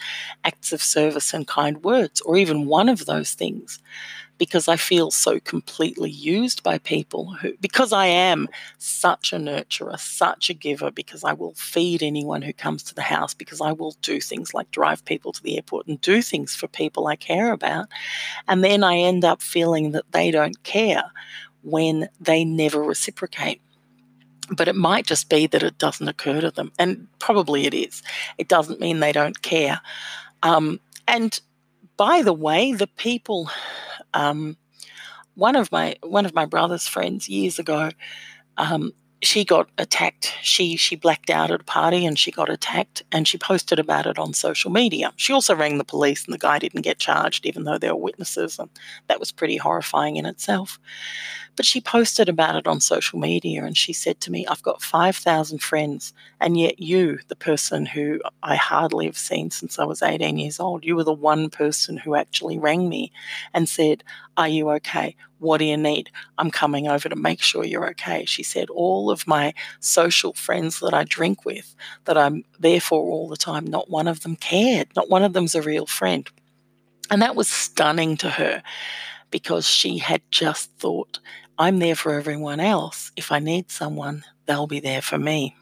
acts 0.45 0.73
of 0.73 0.83
service 0.83 1.33
and 1.33 1.47
kind 1.47 1.83
words 1.85 2.21
or 2.23 2.37
even 2.37 2.67
one 2.67 2.89
of 2.89 3.07
those 3.07 3.33
things 3.35 3.79
because 4.41 4.69
I 4.69 4.77
feel 4.77 5.11
so 5.11 5.39
completely 5.39 6.11
used 6.11 6.63
by 6.63 6.79
people 6.79 7.35
who, 7.35 7.53
because 7.61 7.93
I 7.93 8.07
am 8.07 8.49
such 8.79 9.35
a 9.35 9.37
nurturer, 9.37 10.01
such 10.01 10.49
a 10.49 10.55
giver, 10.55 10.91
because 10.91 11.25
I 11.25 11.35
will 11.35 11.53
feed 11.53 12.03
anyone 12.03 12.41
who 12.41 12.55
comes 12.55 12.83
to 12.85 12.95
the 12.95 13.03
house, 13.03 13.35
because 13.35 13.61
I 13.61 13.73
will 13.73 13.95
do 14.01 14.19
things 14.19 14.55
like 14.55 14.71
drive 14.71 15.05
people 15.05 15.31
to 15.33 15.43
the 15.43 15.57
airport 15.57 15.89
and 15.89 16.01
do 16.01 16.23
things 16.23 16.57
for 16.57 16.69
people 16.69 17.07
I 17.07 17.17
care 17.17 17.53
about. 17.53 17.89
And 18.49 18.65
then 18.65 18.83
I 18.83 18.97
end 18.97 19.27
up 19.27 19.43
feeling 19.43 19.91
that 19.93 20.11
they 20.13 20.31
don't 20.31 20.63
care 20.63 21.05
when 21.63 22.09
they 22.19 22.43
never 22.43 22.83
reciprocate 22.83 23.61
but 24.53 24.67
it 24.67 24.75
might 24.75 25.07
just 25.07 25.29
be 25.29 25.47
that 25.47 25.63
it 25.63 25.79
doesn't 25.79 26.09
occur 26.09 26.41
to 26.41 26.51
them, 26.51 26.73
and 26.77 27.07
probably 27.21 27.67
it 27.67 27.75
is. 27.75 28.03
It 28.37 28.49
doesn't 28.49 28.81
mean 28.81 28.99
they 28.99 29.13
don't 29.13 29.43
care. 29.43 29.81
Um, 30.43 30.81
and 31.07 31.41
by 32.01 32.23
the 32.23 32.33
way, 32.33 32.73
the 32.73 32.87
people 32.87 33.51
um, 34.15 34.57
one 35.35 35.55
of 35.55 35.71
my 35.71 35.97
one 36.03 36.25
of 36.25 36.35
my 36.35 36.47
brother's 36.47 36.89
friends 36.89 37.29
years 37.29 37.59
ago, 37.59 37.91
um, 38.57 38.93
she 39.23 39.45
got 39.45 39.69
attacked. 39.77 40.35
She 40.43 40.77
she 40.77 40.97
blacked 40.97 41.31
out 41.31 41.51
at 41.51 41.61
a 41.61 41.65
party 41.65 42.07
and 42.07 42.19
she 42.19 42.31
got 42.31 42.49
attacked, 42.49 43.03
and 43.13 43.29
she 43.29 43.39
posted 43.39 43.79
about 43.79 44.07
it 44.07 44.19
on 44.19 44.33
social 44.33 44.71
media. 44.71 45.13
She 45.17 45.33
also 45.33 45.55
rang 45.55 45.79
the 45.79 45.85
police, 45.85 46.25
and 46.25 46.33
the 46.35 46.39
guy 46.39 46.59
didn't 46.59 46.83
get 46.83 46.99
charged, 46.99 47.45
even 47.47 47.65
though 47.65 47.79
there 47.79 47.95
were 47.95 48.03
witnesses, 48.03 48.59
and 48.59 48.71
that 49.09 49.21
was 49.21 49.33
pretty 49.33 49.57
horrifying 49.59 50.17
in 50.17 50.27
itself. 50.27 50.79
But 51.57 51.67
she 51.67 51.81
posted 51.81 52.29
about 52.29 52.57
it 52.57 52.67
on 52.67 52.81
social 52.81 53.19
media 53.19 53.65
and 53.65 53.77
she 53.77 53.93
said 53.93 54.21
to 54.23 54.31
me, 54.31 54.47
I've 54.47 54.63
got 54.63 54.83
5,000 54.83 55.59
friends, 55.61 56.15
and 56.41 56.59
yet 56.59 56.81
you, 56.81 57.19
the 57.29 57.37
person 57.37 57.85
who 57.85 58.21
I 58.43 58.57
hardly 58.57 59.07
have 59.07 59.19
seen 59.19 59.51
since 59.51 59.79
I 59.79 59.85
was 59.85 60.03
18 60.03 60.39
years 60.39 60.59
old, 60.59 60.85
you 60.85 60.97
were 60.97 61.05
the 61.05 61.13
one 61.13 61.51
person 61.51 61.99
who 61.99 62.15
actually 62.15 62.59
rang 62.59 62.89
me 62.89 63.13
and 63.53 63.69
said, 63.69 64.05
Are 64.37 64.49
you 64.49 64.71
okay? 64.71 65.17
What 65.41 65.59
do 65.59 65.65
you 65.65 65.77
need? 65.77 66.11
I'm 66.39 66.51
coming 66.51 66.87
over 66.87 67.09
to 67.09 67.17
make 67.17 67.41
sure 67.41 67.65
you're 67.65 67.89
okay. 67.91 68.25
She 68.27 68.43
said, 68.43 68.71
All 68.71 69.11
of 69.11 69.27
my 69.27 69.55
social 69.81 70.35
friends 70.35 70.81
that 70.81 70.95
I 70.95 71.05
drink 71.05 71.45
with, 71.45 71.75
that 72.05 72.17
I'm 72.17 72.45
there 72.59 72.81
for 72.81 73.11
all 73.11 73.29
the 73.29 73.37
time, 73.37 73.65
not 73.65 73.91
one 73.91 74.07
of 74.07 74.21
them 74.21 74.37
cared. 74.37 74.89
Not 74.95 75.09
one 75.09 75.25
of 75.25 75.33
them's 75.33 75.55
a 75.55 75.63
real 75.63 75.87
friend. 75.87 76.29
And 77.11 77.23
that 77.23 77.35
was 77.35 77.49
stunning 77.49 78.17
to 78.19 78.31
her 78.31 78.63
because 79.31 79.67
she 79.67 79.99
had 79.99 80.23
just 80.31 80.71
thought, 80.79 81.19
I'm 81.59 81.79
there 81.79 81.97
for 81.97 82.15
everyone 82.15 82.61
else. 82.61 83.11
If 83.17 83.33
I 83.33 83.39
need 83.39 83.71
someone, 83.71 84.25
they'll 84.47 84.67
be 84.67 84.81
there 84.81 85.03
for 85.03 85.19
me. 85.19 85.57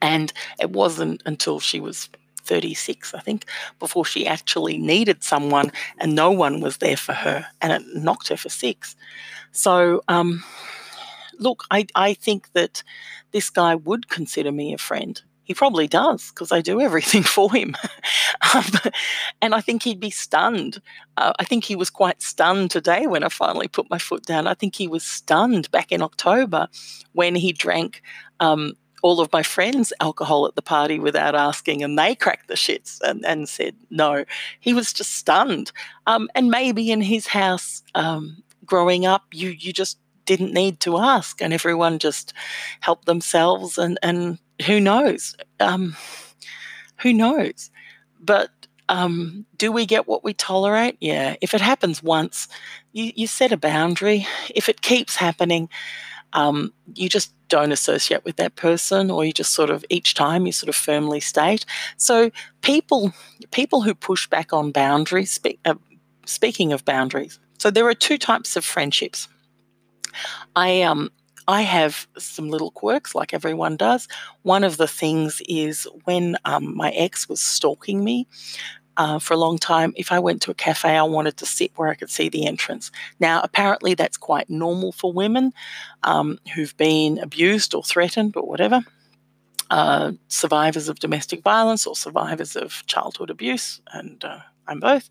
And 0.00 0.32
it 0.58 0.70
wasn't 0.70 1.22
until 1.26 1.60
she 1.60 1.78
was 1.78 2.08
36, 2.44 3.14
I 3.14 3.20
think, 3.20 3.46
before 3.78 4.04
she 4.04 4.26
actually 4.26 4.78
needed 4.78 5.22
someone 5.22 5.72
and 5.98 6.14
no 6.14 6.30
one 6.30 6.60
was 6.60 6.78
there 6.78 6.96
for 6.96 7.12
her. 7.12 7.46
And 7.60 7.72
it 7.72 7.82
knocked 7.94 8.28
her 8.28 8.36
for 8.36 8.48
six. 8.48 8.96
So, 9.52 10.02
um, 10.08 10.42
look, 11.38 11.64
I, 11.70 11.86
I 11.94 12.14
think 12.14 12.52
that 12.52 12.82
this 13.32 13.50
guy 13.50 13.74
would 13.74 14.08
consider 14.08 14.52
me 14.52 14.72
a 14.72 14.78
friend. 14.78 15.20
He 15.44 15.54
probably 15.54 15.88
does 15.88 16.30
because 16.30 16.52
I 16.52 16.60
do 16.60 16.80
everything 16.88 17.22
for 17.22 17.52
him. 17.52 17.76
um, 18.54 18.64
and 19.40 19.54
I 19.54 19.60
think 19.60 19.82
he'd 19.82 20.00
be 20.00 20.10
stunned. 20.10 20.80
Uh, 21.16 21.32
I 21.38 21.44
think 21.44 21.64
he 21.64 21.76
was 21.76 21.90
quite 21.90 22.22
stunned 22.22 22.70
today 22.70 23.06
when 23.06 23.24
I 23.24 23.28
finally 23.28 23.68
put 23.68 23.90
my 23.90 23.98
foot 23.98 24.24
down. 24.24 24.46
I 24.46 24.54
think 24.54 24.76
he 24.76 24.88
was 24.88 25.04
stunned 25.04 25.70
back 25.70 25.92
in 25.92 26.02
October 26.02 26.68
when 27.12 27.34
he 27.34 27.52
drank 27.52 28.02
um, 28.40 28.74
all 29.02 29.20
of 29.20 29.32
my 29.32 29.42
friends 29.42 29.92
alcohol 30.00 30.46
at 30.46 30.54
the 30.54 30.62
party 30.62 30.98
without 30.98 31.34
asking, 31.34 31.82
and 31.82 31.98
they 31.98 32.14
cracked 32.14 32.48
the 32.48 32.54
shits 32.54 33.00
and, 33.02 33.24
and 33.26 33.48
said 33.48 33.74
no. 33.90 34.24
He 34.60 34.72
was 34.72 34.92
just 34.92 35.16
stunned. 35.16 35.72
Um, 36.06 36.28
and 36.34 36.50
maybe 36.50 36.90
in 36.90 37.02
his 37.02 37.26
house, 37.26 37.82
um, 37.94 38.42
growing 38.64 39.04
up, 39.04 39.24
you 39.32 39.50
you 39.50 39.72
just 39.72 39.98
didn't 40.24 40.54
need 40.54 40.80
to 40.80 40.98
ask, 40.98 41.42
and 41.42 41.52
everyone 41.52 41.98
just 41.98 42.32
helped 42.80 43.06
themselves. 43.06 43.76
And 43.76 43.98
and 44.02 44.38
who 44.66 44.80
knows? 44.80 45.36
Um, 45.60 45.96
who 46.98 47.12
knows? 47.12 47.70
But 48.20 48.50
um, 48.88 49.46
do 49.56 49.72
we 49.72 49.86
get 49.86 50.06
what 50.06 50.22
we 50.22 50.34
tolerate? 50.34 50.96
Yeah. 51.00 51.36
If 51.40 51.54
it 51.54 51.60
happens 51.60 52.02
once, 52.02 52.48
you, 52.92 53.12
you 53.16 53.26
set 53.26 53.52
a 53.52 53.56
boundary. 53.56 54.26
If 54.54 54.68
it 54.68 54.82
keeps 54.82 55.16
happening, 55.16 55.68
um, 56.32 56.72
you 56.94 57.08
just 57.08 57.32
don't 57.52 57.70
associate 57.70 58.24
with 58.24 58.36
that 58.36 58.56
person 58.56 59.10
or 59.10 59.26
you 59.26 59.32
just 59.32 59.52
sort 59.52 59.68
of 59.68 59.84
each 59.90 60.14
time 60.14 60.46
you 60.46 60.52
sort 60.52 60.70
of 60.70 60.74
firmly 60.74 61.20
state. 61.20 61.66
So 61.98 62.30
people 62.62 63.12
people 63.50 63.82
who 63.82 63.94
push 63.94 64.26
back 64.26 64.54
on 64.54 64.72
boundaries 64.72 65.38
uh, 65.66 65.74
speaking 66.24 66.72
of 66.72 66.84
boundaries 66.86 67.38
so 67.58 67.70
there 67.70 67.86
are 67.86 67.94
two 67.94 68.18
types 68.18 68.56
of 68.56 68.64
friendships. 68.64 69.28
I 70.56 70.82
um 70.82 71.10
i 71.48 71.62
have 71.62 72.06
some 72.18 72.48
little 72.48 72.70
quirks 72.70 73.14
like 73.14 73.34
everyone 73.34 73.76
does. 73.76 74.08
One 74.42 74.64
of 74.64 74.78
the 74.78 74.88
things 74.88 75.42
is 75.48 75.86
when 76.04 76.36
um, 76.44 76.76
my 76.76 76.90
ex 76.90 77.28
was 77.28 77.40
stalking 77.40 78.02
me 78.02 78.26
uh, 78.96 79.18
for 79.18 79.34
a 79.34 79.38
long 79.38 79.58
time, 79.58 79.92
if 79.96 80.12
I 80.12 80.18
went 80.18 80.42
to 80.42 80.50
a 80.50 80.54
cafe, 80.54 80.96
I 80.96 81.02
wanted 81.02 81.36
to 81.38 81.46
sit 81.46 81.72
where 81.76 81.88
I 81.88 81.94
could 81.94 82.10
see 82.10 82.28
the 82.28 82.46
entrance. 82.46 82.90
Now, 83.20 83.40
apparently, 83.42 83.94
that's 83.94 84.16
quite 84.16 84.50
normal 84.50 84.92
for 84.92 85.12
women 85.12 85.52
um, 86.02 86.38
who've 86.54 86.76
been 86.76 87.18
abused 87.18 87.74
or 87.74 87.82
threatened 87.82 88.36
or 88.36 88.46
whatever. 88.46 88.82
Uh, 89.70 90.12
survivors 90.28 90.88
of 90.88 90.98
domestic 90.98 91.42
violence 91.42 91.86
or 91.86 91.96
survivors 91.96 92.56
of 92.56 92.84
childhood 92.86 93.30
abuse, 93.30 93.80
and 93.92 94.22
uh, 94.22 94.40
I'm 94.66 94.80
both. 94.80 95.08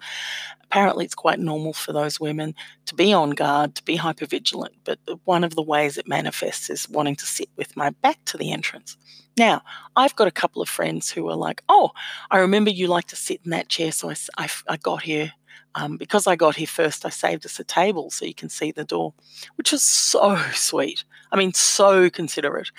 Apparently, 0.63 1.05
it's 1.05 1.15
quite 1.15 1.39
normal 1.39 1.73
for 1.73 1.91
those 1.91 2.19
women 2.19 2.55
to 2.85 2.95
be 2.95 3.13
on 3.13 3.31
guard, 3.31 3.75
to 3.75 3.83
be 3.83 3.97
hypervigilant, 3.97 4.73
but 4.83 4.99
one 5.25 5.43
of 5.43 5.55
the 5.55 5.61
ways 5.61 5.97
it 5.97 6.07
manifests 6.07 6.69
is 6.69 6.89
wanting 6.89 7.15
to 7.17 7.25
sit 7.25 7.49
with 7.57 7.75
my 7.75 7.89
back 7.89 8.23
to 8.25 8.37
the 8.37 8.51
entrance. 8.51 8.97
Now, 9.37 9.61
I've 9.95 10.15
got 10.15 10.27
a 10.27 10.31
couple 10.31 10.61
of 10.61 10.69
friends 10.69 11.09
who 11.09 11.29
are 11.29 11.35
like, 11.35 11.61
oh, 11.69 11.91
I 12.29 12.39
remember 12.39 12.69
you 12.69 12.87
like 12.87 13.07
to 13.07 13.15
sit 13.15 13.41
in 13.43 13.51
that 13.51 13.69
chair, 13.69 13.91
so 13.91 14.09
I, 14.09 14.15
I, 14.37 14.49
I 14.67 14.77
got 14.77 15.03
here. 15.03 15.33
Um, 15.73 15.95
because 15.95 16.27
I 16.27 16.35
got 16.35 16.57
here 16.57 16.67
first, 16.67 17.05
I 17.05 17.09
saved 17.09 17.45
us 17.45 17.57
a 17.57 17.63
table 17.63 18.09
so 18.09 18.25
you 18.25 18.33
can 18.33 18.49
see 18.49 18.73
the 18.73 18.83
door, 18.83 19.13
which 19.55 19.71
is 19.71 19.81
so 19.81 20.35
sweet. 20.53 21.05
I 21.31 21.37
mean, 21.37 21.53
so 21.53 22.09
considerate. 22.09 22.71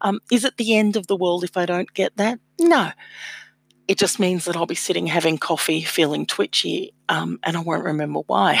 Um, 0.00 0.20
is 0.32 0.44
it 0.44 0.56
the 0.56 0.76
end 0.76 0.96
of 0.96 1.06
the 1.06 1.16
world 1.16 1.44
if 1.44 1.56
I 1.56 1.64
don't 1.64 1.92
get 1.94 2.16
that? 2.16 2.40
No. 2.60 2.90
It 3.90 3.98
just 3.98 4.20
means 4.20 4.44
that 4.44 4.54
I'll 4.54 4.66
be 4.66 4.76
sitting 4.76 5.08
having 5.08 5.36
coffee, 5.36 5.82
feeling 5.82 6.24
twitchy, 6.24 6.94
um, 7.08 7.40
and 7.42 7.56
I 7.56 7.60
won't 7.60 7.82
remember 7.82 8.20
why. 8.28 8.56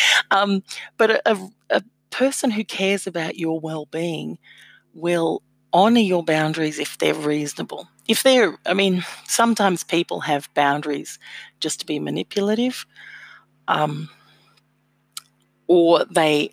um, 0.30 0.62
but 0.98 1.22
a, 1.26 1.50
a, 1.70 1.82
person 2.10 2.50
who 2.50 2.62
cares 2.62 3.06
about 3.06 3.38
your 3.38 3.58
well 3.58 3.86
being 3.86 4.38
will 4.92 5.42
honor 5.72 6.00
your 6.00 6.22
boundaries 6.22 6.78
if 6.78 6.98
they're 6.98 7.14
reasonable. 7.14 7.88
If 8.06 8.22
they're, 8.22 8.58
I 8.66 8.74
mean, 8.74 9.02
sometimes 9.24 9.82
people 9.82 10.20
have 10.20 10.52
boundaries 10.52 11.18
just 11.58 11.80
to 11.80 11.86
be 11.86 11.98
manipulative, 11.98 12.84
um, 13.68 14.10
or 15.68 16.04
they 16.04 16.50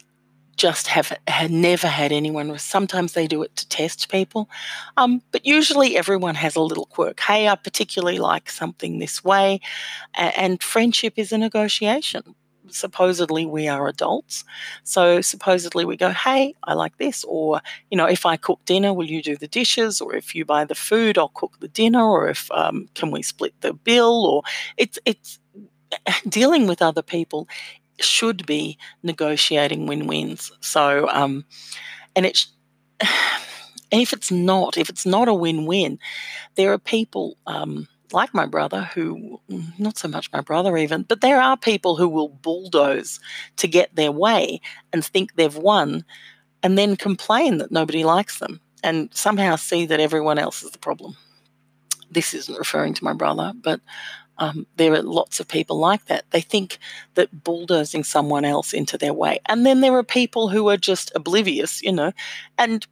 just 0.55 0.87
have, 0.87 1.17
have 1.27 1.51
never 1.51 1.87
had 1.87 2.11
anyone. 2.11 2.57
Sometimes 2.57 3.13
they 3.13 3.27
do 3.27 3.43
it 3.43 3.55
to 3.55 3.67
test 3.67 4.09
people, 4.09 4.49
um, 4.97 5.21
but 5.31 5.45
usually 5.45 5.97
everyone 5.97 6.35
has 6.35 6.55
a 6.55 6.61
little 6.61 6.85
quirk. 6.85 7.19
Hey, 7.19 7.47
I 7.47 7.55
particularly 7.55 8.19
like 8.19 8.49
something 8.49 8.99
this 8.99 9.23
way, 9.23 9.59
and 10.13 10.61
friendship 10.61 11.13
is 11.17 11.31
a 11.31 11.37
negotiation 11.37 12.35
supposedly 12.69 13.45
we 13.45 13.67
are 13.67 13.87
adults. 13.87 14.43
So 14.83 15.21
supposedly 15.21 15.85
we 15.85 15.97
go, 15.97 16.09
hey, 16.09 16.55
I 16.63 16.73
like 16.73 16.97
this. 16.97 17.23
Or, 17.27 17.61
you 17.91 17.97
know, 17.97 18.05
if 18.05 18.25
I 18.25 18.37
cook 18.37 18.59
dinner, 18.65 18.93
will 18.93 19.09
you 19.09 19.21
do 19.21 19.37
the 19.37 19.47
dishes? 19.47 20.01
Or 20.01 20.15
if 20.15 20.35
you 20.35 20.45
buy 20.45 20.65
the 20.65 20.75
food, 20.75 21.17
I'll 21.17 21.29
cook 21.29 21.59
the 21.59 21.67
dinner. 21.67 22.03
Or 22.03 22.29
if, 22.29 22.49
um, 22.51 22.87
can 22.95 23.11
we 23.11 23.21
split 23.21 23.53
the 23.61 23.73
bill? 23.73 24.25
Or 24.25 24.43
it's, 24.77 24.99
it's 25.05 25.39
dealing 26.27 26.67
with 26.67 26.81
other 26.81 27.01
people 27.01 27.47
should 27.99 28.45
be 28.45 28.77
negotiating 29.03 29.85
win-wins. 29.85 30.51
So, 30.61 31.07
um, 31.09 31.45
and 32.15 32.25
it's, 32.25 32.51
if 33.91 34.13
it's 34.13 34.31
not, 34.31 34.77
if 34.77 34.89
it's 34.89 35.05
not 35.05 35.27
a 35.27 35.33
win-win, 35.33 35.99
there 36.55 36.71
are 36.73 36.79
people, 36.79 37.37
um, 37.47 37.87
like 38.11 38.33
my 38.33 38.45
brother, 38.45 38.89
who, 38.93 39.39
not 39.79 39.97
so 39.97 40.07
much 40.07 40.31
my 40.31 40.41
brother 40.41 40.77
even, 40.77 41.03
but 41.03 41.21
there 41.21 41.41
are 41.41 41.57
people 41.57 41.95
who 41.95 42.07
will 42.07 42.29
bulldoze 42.29 43.19
to 43.57 43.67
get 43.67 43.95
their 43.95 44.11
way 44.11 44.61
and 44.91 45.03
think 45.03 45.35
they've 45.35 45.55
won 45.55 46.05
and 46.61 46.77
then 46.77 46.95
complain 46.95 47.57
that 47.57 47.71
nobody 47.71 48.03
likes 48.03 48.39
them 48.39 48.61
and 48.83 49.09
somehow 49.13 49.55
see 49.55 49.85
that 49.85 49.99
everyone 49.99 50.37
else 50.37 50.61
is 50.61 50.71
the 50.71 50.77
problem. 50.77 51.15
This 52.11 52.33
isn't 52.33 52.57
referring 52.57 52.93
to 52.95 53.03
my 53.03 53.13
brother, 53.13 53.53
but 53.55 53.81
um, 54.37 54.65
there 54.77 54.93
are 54.93 55.01
lots 55.01 55.39
of 55.39 55.47
people 55.47 55.77
like 55.77 56.05
that. 56.05 56.25
They 56.31 56.41
think 56.41 56.79
that 57.15 57.43
bulldozing 57.43 58.03
someone 58.03 58.45
else 58.45 58.73
into 58.73 58.97
their 58.97 59.13
way. 59.13 59.39
And 59.45 59.65
then 59.65 59.81
there 59.81 59.95
are 59.95 60.03
people 60.03 60.49
who 60.49 60.69
are 60.69 60.77
just 60.77 61.11
oblivious, 61.15 61.81
you 61.83 61.91
know. 61.91 62.11
And 62.57 62.85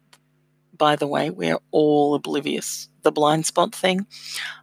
by 0.82 0.96
the 0.96 1.06
way, 1.06 1.30
we're 1.30 1.60
all 1.70 2.12
oblivious 2.12 2.88
the 3.02 3.12
blind 3.12 3.46
spot 3.46 3.72
thing. 3.72 4.04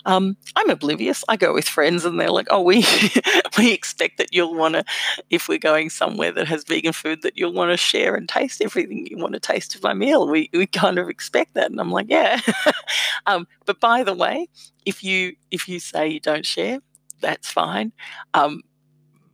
Um, 0.03 0.35
I'm 0.53 0.69
oblivious. 0.69 1.23
I 1.29 1.37
go 1.37 1.53
with 1.53 1.65
friends, 1.65 2.03
and 2.03 2.19
they're 2.19 2.29
like, 2.29 2.47
"Oh, 2.49 2.61
we 2.61 2.85
we 3.57 3.71
expect 3.71 4.17
that 4.17 4.33
you'll 4.33 4.53
want 4.53 4.73
to, 4.73 4.83
if 5.29 5.47
we're 5.47 5.59
going 5.59 5.89
somewhere 5.89 6.33
that 6.33 6.49
has 6.49 6.65
vegan 6.65 6.91
food, 6.91 7.21
that 7.21 7.37
you'll 7.37 7.53
want 7.53 7.71
to 7.71 7.77
share 7.77 8.15
and 8.15 8.27
taste 8.27 8.61
everything 8.61 9.07
you 9.09 9.17
want 9.17 9.31
to 9.31 9.39
taste 9.39 9.75
of 9.75 9.81
my 9.81 9.93
meal. 9.93 10.27
We 10.27 10.49
we 10.51 10.67
kind 10.67 10.99
of 10.99 11.07
expect 11.07 11.53
that." 11.53 11.71
And 11.71 11.79
I'm 11.79 11.89
like, 11.89 12.07
"Yeah." 12.09 12.41
um, 13.25 13.47
but 13.65 13.79
by 13.79 14.03
the 14.03 14.13
way, 14.13 14.49
if 14.85 15.01
you 15.01 15.37
if 15.51 15.69
you 15.69 15.79
say 15.79 16.09
you 16.09 16.19
don't 16.19 16.45
share, 16.45 16.79
that's 17.21 17.49
fine. 17.49 17.93
Um, 18.33 18.63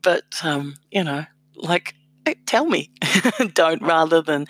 but 0.04 0.40
um, 0.44 0.76
you 0.92 1.04
know, 1.04 1.26
like 1.56 1.96
tell 2.46 2.66
me 2.66 2.92
don't 3.54 3.82
rather 3.82 4.22
than 4.22 4.46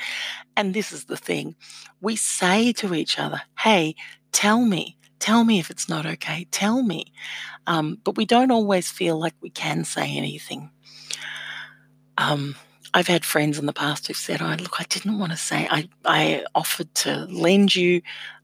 and 0.58 0.74
this 0.74 0.92
is 0.92 1.06
the 1.06 1.18
thing 1.18 1.56
we 2.02 2.16
say 2.16 2.72
to 2.74 2.94
each 2.94 3.20
other 3.20 3.42
hey 3.60 3.96
tell 4.36 4.66
me. 4.66 4.98
Tell 5.20 5.46
me 5.46 5.60
if 5.60 5.72
it's 5.72 5.88
not 5.88 6.06
okay. 6.06 6.46
Tell 6.52 6.84
me. 6.84 7.14
Um, 7.68 7.98
but 8.04 8.18
we 8.18 8.26
don't 8.26 8.52
always 8.52 8.92
feel 8.92 9.18
like 9.18 9.34
we 9.40 9.50
can 9.50 9.86
say 9.86 10.18
anything. 10.18 10.70
Um, 12.18 12.56
I've 12.94 13.08
had 13.08 13.24
friends 13.24 13.58
in 13.58 13.66
the 13.66 13.74
past 13.74 14.08
who've 14.08 14.18
said, 14.18 14.42
"Oh, 14.42 14.56
look, 14.60 14.76
I 14.80 14.84
didn't 14.84 15.20
want 15.20 15.32
to 15.32 15.38
say. 15.38 15.68
I 15.72 15.90
I 16.04 16.46
offered 16.54 16.94
to 16.96 17.26
lend 17.30 17.76
you, 17.76 18.02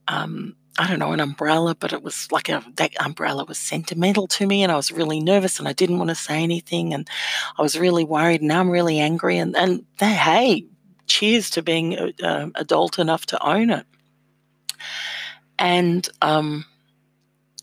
um, 0.08 0.56
I 0.78 0.88
don't 0.88 0.98
know, 0.98 1.12
an 1.12 1.20
umbrella, 1.20 1.74
but 1.74 1.92
it 1.92 2.02
was 2.02 2.30
like 2.32 2.48
a 2.48 2.64
that 2.76 2.92
umbrella 3.04 3.44
was 3.44 3.58
sentimental 3.58 4.26
to 4.28 4.46
me, 4.46 4.62
and 4.62 4.72
I 4.72 4.76
was 4.76 4.90
really 4.90 5.20
nervous, 5.20 5.58
and 5.58 5.68
I 5.68 5.74
didn't 5.74 5.98
want 5.98 6.10
to 6.10 6.14
say 6.16 6.42
anything, 6.42 6.94
and 6.94 7.08
I 7.58 7.62
was 7.62 7.78
really 7.78 8.04
worried. 8.04 8.40
And 8.40 8.48
now 8.48 8.60
I'm 8.60 8.70
really 8.70 8.98
angry, 8.98 9.36
and 9.38 9.56
and 9.56 9.84
they, 9.98 10.12
hey, 10.12 10.66
cheers 11.06 11.50
to 11.50 11.62
being 11.62 11.98
uh, 12.22 12.48
adult 12.54 12.98
enough 12.98 13.26
to 13.26 13.46
own 13.46 13.70
it 13.70 13.86
and 15.58 16.08
um, 16.20 16.64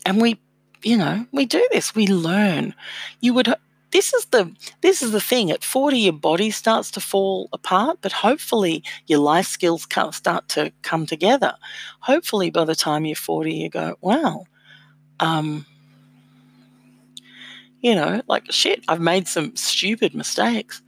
and 0.06 0.20
we, 0.20 0.40
you 0.82 0.96
know, 0.96 1.26
we 1.32 1.44
do 1.44 1.66
this. 1.70 1.94
We 1.94 2.06
learn. 2.06 2.74
You 3.20 3.34
would. 3.34 3.54
This 3.90 4.14
is 4.14 4.24
the 4.26 4.54
this 4.80 5.02
is 5.02 5.12
the 5.12 5.20
thing. 5.20 5.50
At 5.50 5.64
forty, 5.64 5.98
your 5.98 6.14
body 6.14 6.50
starts 6.50 6.90
to 6.92 7.00
fall 7.00 7.48
apart, 7.52 7.98
but 8.00 8.12
hopefully 8.12 8.82
your 9.06 9.18
life 9.18 9.46
skills 9.46 9.86
start 10.12 10.48
to 10.50 10.72
come 10.82 11.06
together. 11.06 11.54
Hopefully, 12.00 12.50
by 12.50 12.64
the 12.64 12.74
time 12.74 13.04
you're 13.04 13.16
forty, 13.16 13.54
you 13.54 13.68
go, 13.68 13.96
wow. 14.00 14.44
Um, 15.18 15.66
you 17.82 17.94
know, 17.94 18.22
like 18.28 18.50
shit, 18.50 18.82
I've 18.88 19.00
made 19.00 19.28
some 19.28 19.56
stupid 19.56 20.14
mistakes. 20.14 20.80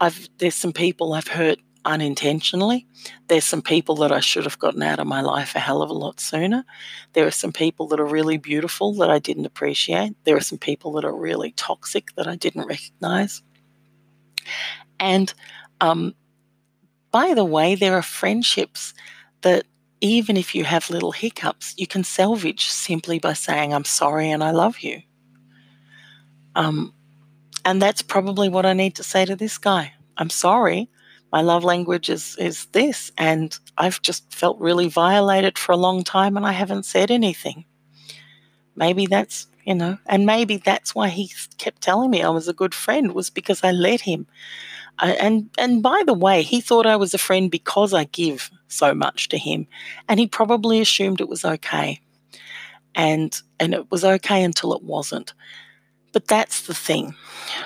I've 0.00 0.28
there's 0.38 0.54
some 0.54 0.72
people 0.72 1.12
I've 1.12 1.28
hurt 1.28 1.58
unintentionally. 1.84 2.86
There's 3.28 3.44
some 3.44 3.62
people 3.62 3.96
that 3.96 4.12
I 4.12 4.20
should 4.20 4.44
have 4.44 4.58
gotten 4.58 4.82
out 4.82 4.98
of 4.98 5.06
my 5.06 5.20
life 5.20 5.54
a 5.54 5.58
hell 5.58 5.82
of 5.82 5.90
a 5.90 5.94
lot 5.94 6.20
sooner. 6.20 6.64
There 7.12 7.26
are 7.26 7.32
some 7.32 7.52
people 7.52 7.86
that 7.88 8.00
are 8.00 8.06
really 8.06 8.38
beautiful 8.38 8.94
that 8.94 9.10
I 9.10 9.18
didn't 9.18 9.46
appreciate. 9.46 10.14
There 10.24 10.36
are 10.36 10.40
some 10.40 10.58
people 10.58 10.92
that 10.92 11.04
are 11.04 11.14
really 11.14 11.52
toxic 11.52 12.14
that 12.16 12.26
I 12.26 12.36
didn't 12.36 12.66
recognize. 12.66 13.42
And 14.98 15.32
um, 15.80 16.14
by 17.10 17.34
the 17.34 17.44
way, 17.44 17.74
there 17.74 17.94
are 17.94 18.02
friendships 18.02 18.94
that 19.42 19.64
even 20.00 20.36
if 20.36 20.54
you 20.54 20.64
have 20.64 20.90
little 20.90 21.12
hiccups, 21.12 21.74
you 21.76 21.86
can 21.86 22.04
salvage 22.04 22.66
simply 22.66 23.18
by 23.18 23.32
saying, 23.32 23.72
I'm 23.72 23.84
sorry 23.84 24.30
and 24.30 24.42
I 24.42 24.50
love 24.50 24.80
you. 24.80 25.02
Um, 26.54 26.92
and 27.64 27.80
that's 27.80 28.02
probably 28.02 28.48
what 28.48 28.66
I 28.66 28.74
need 28.74 28.94
to 28.96 29.02
say 29.02 29.24
to 29.24 29.36
this 29.36 29.58
guy. 29.58 29.94
I'm 30.16 30.30
sorry. 30.30 30.90
My 31.34 31.40
love 31.40 31.64
language 31.64 32.10
is, 32.10 32.36
is 32.38 32.66
this. 32.66 33.10
And 33.18 33.58
I've 33.76 34.00
just 34.02 34.32
felt 34.32 34.56
really 34.60 34.86
violated 34.86 35.58
for 35.58 35.72
a 35.72 35.76
long 35.76 36.04
time 36.04 36.36
and 36.36 36.46
I 36.46 36.52
haven't 36.52 36.84
said 36.84 37.10
anything. 37.10 37.64
Maybe 38.76 39.06
that's, 39.06 39.48
you 39.64 39.74
know, 39.74 39.98
and 40.06 40.26
maybe 40.26 40.58
that's 40.58 40.94
why 40.94 41.08
he 41.08 41.32
kept 41.58 41.82
telling 41.82 42.12
me 42.12 42.22
I 42.22 42.28
was 42.28 42.46
a 42.46 42.52
good 42.52 42.72
friend, 42.72 43.16
was 43.16 43.30
because 43.30 43.64
I 43.64 43.72
let 43.72 44.02
him. 44.02 44.28
Uh, 45.00 45.16
and 45.18 45.50
and 45.58 45.82
by 45.82 46.04
the 46.06 46.14
way, 46.14 46.42
he 46.42 46.60
thought 46.60 46.86
I 46.86 46.94
was 46.94 47.14
a 47.14 47.18
friend 47.26 47.50
because 47.50 47.92
I 47.92 48.04
give 48.04 48.48
so 48.68 48.94
much 48.94 49.28
to 49.30 49.36
him, 49.36 49.66
and 50.08 50.20
he 50.20 50.28
probably 50.28 50.80
assumed 50.80 51.20
it 51.20 51.28
was 51.28 51.44
okay. 51.44 51.98
And 52.94 53.36
and 53.58 53.74
it 53.74 53.90
was 53.90 54.04
okay 54.04 54.44
until 54.44 54.72
it 54.72 54.84
wasn't. 54.84 55.34
But 56.14 56.28
that's 56.28 56.62
the 56.62 56.74
thing. 56.74 57.16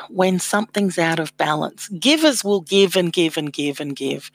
When 0.08 0.40
something's 0.40 0.98
out 0.98 1.20
of 1.20 1.37
balance, 1.37 1.88
givers 1.88 2.42
will 2.42 2.62
give 2.62 2.96
and 2.96 3.12
give 3.12 3.37
and 3.37 3.52
give 3.52 3.78
and 3.78 3.94
give 3.94 4.30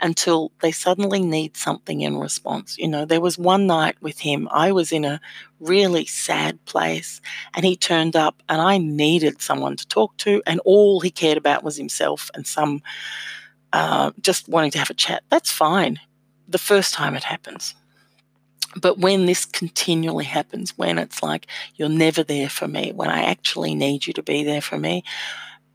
until 0.00 0.50
they 0.62 0.72
suddenly 0.72 1.20
need 1.20 1.56
something 1.56 2.00
in 2.00 2.16
response. 2.16 2.78
You 2.78 2.88
know, 2.88 3.04
there 3.04 3.20
was 3.20 3.38
one 3.38 3.66
night 3.66 3.96
with 4.00 4.20
him, 4.20 4.48
I 4.50 4.72
was 4.72 4.90
in 4.90 5.04
a 5.04 5.20
really 5.60 6.06
sad 6.06 6.64
place 6.64 7.20
and 7.54 7.64
he 7.64 7.76
turned 7.76 8.16
up 8.16 8.42
and 8.48 8.60
I 8.60 8.78
needed 8.78 9.42
someone 9.42 9.76
to 9.76 9.86
talk 9.86 10.16
to, 10.18 10.42
and 10.46 10.60
all 10.64 11.00
he 11.00 11.10
cared 11.10 11.38
about 11.38 11.62
was 11.62 11.76
himself 11.76 12.30
and 12.34 12.46
some 12.46 12.82
uh, 13.74 14.12
just 14.20 14.48
wanting 14.48 14.70
to 14.72 14.78
have 14.78 14.90
a 14.90 14.94
chat. 14.94 15.22
That's 15.28 15.52
fine 15.52 16.00
the 16.48 16.58
first 16.58 16.94
time 16.94 17.14
it 17.14 17.24
happens. 17.24 17.74
But 18.76 18.98
when 18.98 19.26
this 19.26 19.44
continually 19.44 20.24
happens, 20.24 20.76
when 20.76 20.98
it's 20.98 21.22
like 21.22 21.46
you're 21.76 21.88
never 21.88 22.22
there 22.22 22.48
for 22.48 22.68
me, 22.68 22.92
when 22.92 23.08
I 23.08 23.24
actually 23.24 23.74
need 23.74 24.06
you 24.06 24.12
to 24.14 24.22
be 24.22 24.44
there 24.44 24.60
for 24.60 24.78
me, 24.78 25.04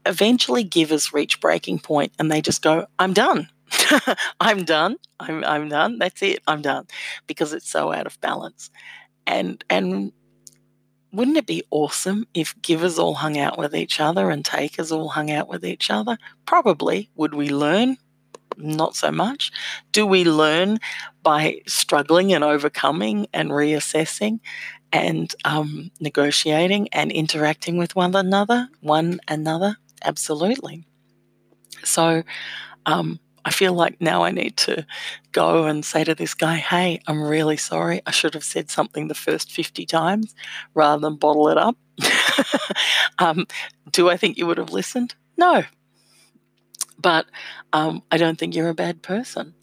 eventually 0.05 0.63
givers 0.63 1.13
reach 1.13 1.39
breaking 1.39 1.79
point 1.79 2.13
and 2.19 2.31
they 2.31 2.41
just 2.41 2.61
go, 2.61 2.85
I'm 2.99 3.13
done. 3.13 3.49
I'm 4.39 4.63
done. 4.63 4.97
I'm, 5.19 5.43
I'm 5.43 5.69
done. 5.69 5.97
That's 5.97 6.21
it. 6.21 6.39
I'm 6.47 6.61
done 6.61 6.87
because 7.27 7.53
it's 7.53 7.69
so 7.69 7.91
out 7.91 8.05
of 8.05 8.19
balance. 8.21 8.69
And, 9.25 9.63
and 9.69 10.11
wouldn't 11.11 11.37
it 11.37 11.47
be 11.47 11.63
awesome 11.71 12.27
if 12.33 12.59
givers 12.61 12.99
all 12.99 13.15
hung 13.15 13.37
out 13.37 13.57
with 13.57 13.75
each 13.75 13.99
other 13.99 14.29
and 14.29 14.43
takers 14.43 14.91
all 14.91 15.09
hung 15.09 15.31
out 15.31 15.47
with 15.47 15.65
each 15.65 15.89
other? 15.89 16.17
Probably. 16.45 17.09
Would 17.15 17.33
we 17.33 17.49
learn? 17.49 17.97
Not 18.57 18.95
so 18.95 19.11
much? 19.11 19.51
Do 19.91 20.05
we 20.05 20.23
learn 20.23 20.79
by 21.21 21.61
struggling 21.67 22.33
and 22.33 22.43
overcoming 22.43 23.27
and 23.33 23.49
reassessing 23.49 24.39
and 24.91 25.33
um, 25.45 25.91
negotiating 25.99 26.89
and 26.89 27.11
interacting 27.11 27.77
with 27.77 27.95
one 27.95 28.15
another, 28.15 28.69
one 28.81 29.19
another? 29.27 29.77
Absolutely. 30.03 30.85
So, 31.83 32.23
um, 32.85 33.19
I 33.45 33.51
feel 33.51 33.73
like 33.73 33.99
now 33.99 34.23
I 34.23 34.31
need 34.31 34.55
to 34.57 34.85
go 35.31 35.65
and 35.65 35.83
say 35.83 36.03
to 36.03 36.15
this 36.15 36.33
guy, 36.33 36.55
hey, 36.55 37.01
I'm 37.07 37.21
really 37.21 37.57
sorry. 37.57 38.01
I 38.05 38.11
should 38.11 38.33
have 38.35 38.43
said 38.43 38.69
something 38.69 39.07
the 39.07 39.15
first 39.15 39.51
50 39.51 39.85
times 39.85 40.33
rather 40.73 41.01
than 41.01 41.17
bottle 41.17 41.49
it 41.49 41.57
up. 41.57 41.75
um, 43.19 43.45
do 43.91 44.09
I 44.09 44.15
think 44.15 44.37
you 44.37 44.47
would 44.47 44.57
have 44.57 44.71
listened? 44.71 45.15
No, 45.37 45.63
but 46.99 47.25
um, 47.73 48.03
I 48.11 48.17
don't 48.17 48.37
think 48.37 48.55
you're 48.55 48.69
a 48.69 48.75
bad 48.75 49.01
person. 49.01 49.53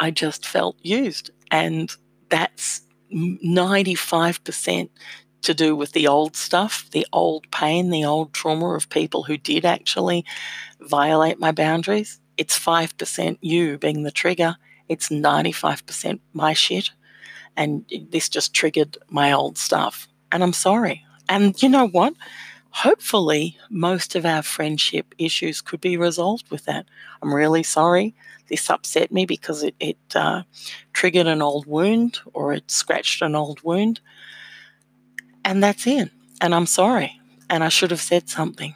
I 0.00 0.10
just 0.10 0.46
felt 0.46 0.76
used. 0.82 1.30
And 1.50 1.90
that's 2.28 2.82
95% 3.12 4.88
to 5.42 5.54
do 5.54 5.76
with 5.76 5.92
the 5.92 6.08
old 6.08 6.36
stuff, 6.36 6.88
the 6.90 7.06
old 7.12 7.50
pain, 7.50 7.90
the 7.90 8.04
old 8.04 8.32
trauma 8.32 8.74
of 8.74 8.90
people 8.90 9.22
who 9.22 9.36
did 9.36 9.64
actually 9.64 10.24
violate 10.80 11.38
my 11.38 11.52
boundaries. 11.52 12.20
It's 12.36 12.58
5% 12.58 13.38
you 13.40 13.78
being 13.78 14.02
the 14.02 14.10
trigger. 14.10 14.56
It's 14.88 15.08
95% 15.08 16.20
my 16.32 16.52
shit. 16.52 16.90
And 17.56 17.84
this 18.10 18.28
just 18.28 18.54
triggered 18.54 18.98
my 19.08 19.32
old 19.32 19.58
stuff. 19.58 20.08
And 20.30 20.42
I'm 20.42 20.52
sorry. 20.52 21.04
And 21.28 21.60
you 21.62 21.68
know 21.68 21.88
what? 21.88 22.14
Hopefully 22.70 23.56
most 23.70 24.14
of 24.14 24.24
our 24.24 24.42
friendship 24.42 25.14
issues 25.18 25.60
could 25.60 25.80
be 25.80 25.96
resolved 25.96 26.50
with 26.50 26.64
that. 26.66 26.86
I'm 27.22 27.34
really 27.34 27.62
sorry. 27.62 28.14
This 28.48 28.70
upset 28.70 29.12
me 29.12 29.26
because 29.26 29.62
it, 29.62 29.74
it 29.78 29.98
uh, 30.14 30.42
triggered 30.92 31.26
an 31.26 31.42
old 31.42 31.66
wound 31.66 32.20
or 32.32 32.52
it 32.52 32.70
scratched 32.70 33.22
an 33.22 33.34
old 33.34 33.62
wound. 33.62 34.00
And 35.44 35.62
that's 35.62 35.86
it. 35.86 36.10
And 36.40 36.54
I'm 36.54 36.66
sorry. 36.66 37.20
And 37.50 37.64
I 37.64 37.68
should 37.68 37.90
have 37.90 38.00
said 38.00 38.28
something. 38.28 38.74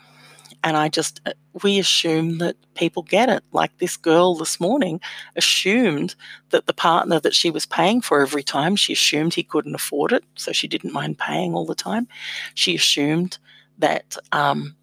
And 0.64 0.76
I 0.76 0.88
just, 0.88 1.20
uh, 1.26 1.32
we 1.62 1.78
assume 1.78 2.38
that 2.38 2.56
people 2.74 3.02
get 3.02 3.28
it. 3.28 3.42
Like 3.52 3.76
this 3.78 3.96
girl 3.96 4.36
this 4.36 4.60
morning 4.60 5.00
assumed 5.36 6.14
that 6.50 6.66
the 6.66 6.72
partner 6.72 7.18
that 7.20 7.34
she 7.34 7.50
was 7.50 7.66
paying 7.66 8.00
for 8.00 8.22
every 8.22 8.42
time, 8.42 8.76
she 8.76 8.92
assumed 8.92 9.34
he 9.34 9.42
couldn't 9.42 9.74
afford 9.74 10.12
it. 10.12 10.24
So 10.36 10.52
she 10.52 10.68
didn't 10.68 10.92
mind 10.92 11.18
paying 11.18 11.54
all 11.54 11.66
the 11.66 11.74
time. 11.74 12.06
She 12.54 12.76
assumed 12.76 13.38
that, 13.82 14.16
um, 14.32 14.74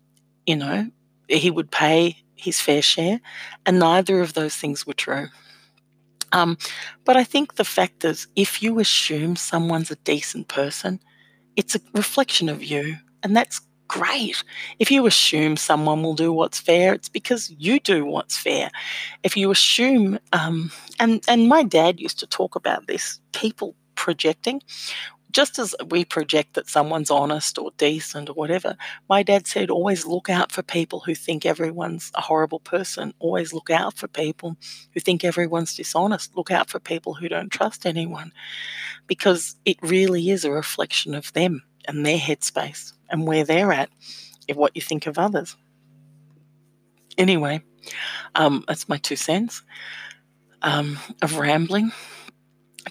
you 0.46 0.56
know, 0.56 0.90
he 1.28 1.50
would 1.50 1.72
pay 1.72 2.18
his 2.36 2.62
fair 2.62 2.82
share, 2.82 3.20
and 3.66 3.80
neither 3.80 4.22
of 4.22 4.34
those 4.34 4.56
things 4.56 4.86
were 4.86 4.94
true. 4.94 5.28
Um, 6.32 6.58
but 7.06 7.18
I 7.18 7.24
think 7.24 7.56
the 7.56 7.66
fact 7.66 8.06
is, 8.06 8.28
if 8.36 8.62
you 8.62 8.80
assume 8.80 9.36
someone's 9.36 9.92
a 9.92 9.96
decent 9.96 10.48
person, 10.48 11.00
it's 11.56 11.76
a 11.76 11.82
reflection 11.94 12.50
of 12.50 12.64
you, 12.64 12.98
and 13.24 13.36
that's 13.36 13.62
great. 13.88 14.44
If 14.78 14.92
you 14.92 15.08
assume 15.08 15.58
someone 15.58 16.04
will 16.04 16.14
do 16.14 16.32
what's 16.32 16.60
fair, 16.60 16.94
it's 16.94 17.10
because 17.10 17.50
you 17.58 17.80
do 17.80 18.06
what's 18.06 18.38
fair. 18.38 18.70
If 19.24 19.36
you 19.36 19.52
assume, 19.52 20.20
um, 20.32 20.72
and 21.00 21.24
and 21.28 21.50
my 21.50 21.64
dad 21.64 22.00
used 22.00 22.20
to 22.20 22.28
talk 22.28 22.56
about 22.56 22.88
this, 22.88 23.20
people 23.34 23.76
projecting 23.96 24.62
just 25.32 25.60
as 25.60 25.76
we 25.90 26.04
project 26.04 26.56
that 26.56 26.68
someone's 26.68 27.12
honest 27.12 27.58
or 27.58 27.72
decent 27.78 28.30
or 28.30 28.34
whatever, 28.34 28.76
my 29.08 29.22
dad 29.22 29.46
said, 29.46 29.70
always 29.70 30.06
look 30.06 30.30
out 30.30 30.52
for 30.52 30.64
people 30.64 31.02
who 31.02 31.14
think 31.14 31.46
everyone's 31.46 32.12
a 32.16 32.22
horrible 32.22 32.60
person. 32.60 33.14
Always 33.20 33.54
look 33.54 33.70
out 33.70 33.96
for 33.98 34.08
people 34.08 34.58
who 34.94 35.00
think 35.00 35.24
everyone's 35.24 35.76
dishonest. 35.76 36.36
Look 36.36 36.52
out 36.52 36.70
for 36.70 36.80
people 36.80 37.14
who 37.14 37.30
don't 37.30 37.52
trust 37.52 37.86
anyone 37.86 38.34
because 39.08 39.56
it 39.66 39.78
really 39.82 40.30
is 40.30 40.46
a 40.46 40.52
reflection 40.52 41.14
of 41.14 41.32
them 41.34 41.64
and 41.88 42.06
their 42.06 42.18
headspace 42.18 42.94
and 43.10 43.28
where 43.28 43.44
they're 43.44 43.72
at, 43.72 43.90
if 44.48 44.58
what 44.58 44.76
you 44.76 44.82
think 44.82 45.06
of 45.06 45.20
others. 45.20 45.56
Anyway, 47.18 47.62
um, 48.36 48.64
that's 48.68 48.90
my 48.90 48.98
two 48.98 49.16
cents 49.16 49.62
um, 50.62 50.98
of 51.22 51.38
rambling 51.38 51.92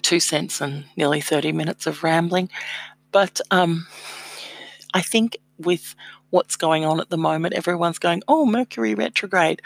two 0.01 0.19
cents 0.19 0.61
and 0.61 0.85
nearly 0.95 1.21
30 1.21 1.51
minutes 1.51 1.87
of 1.87 2.03
rambling. 2.03 2.49
But 3.11 3.41
um, 3.51 3.87
I 4.93 5.01
think 5.01 5.37
with 5.57 5.95
what's 6.29 6.55
going 6.55 6.85
on 6.85 6.99
at 6.99 7.09
the 7.09 7.17
moment, 7.17 7.53
everyone's 7.53 7.99
going, 7.99 8.21
oh, 8.27 8.45
Mercury 8.45 8.95
retrograde. 8.95 9.61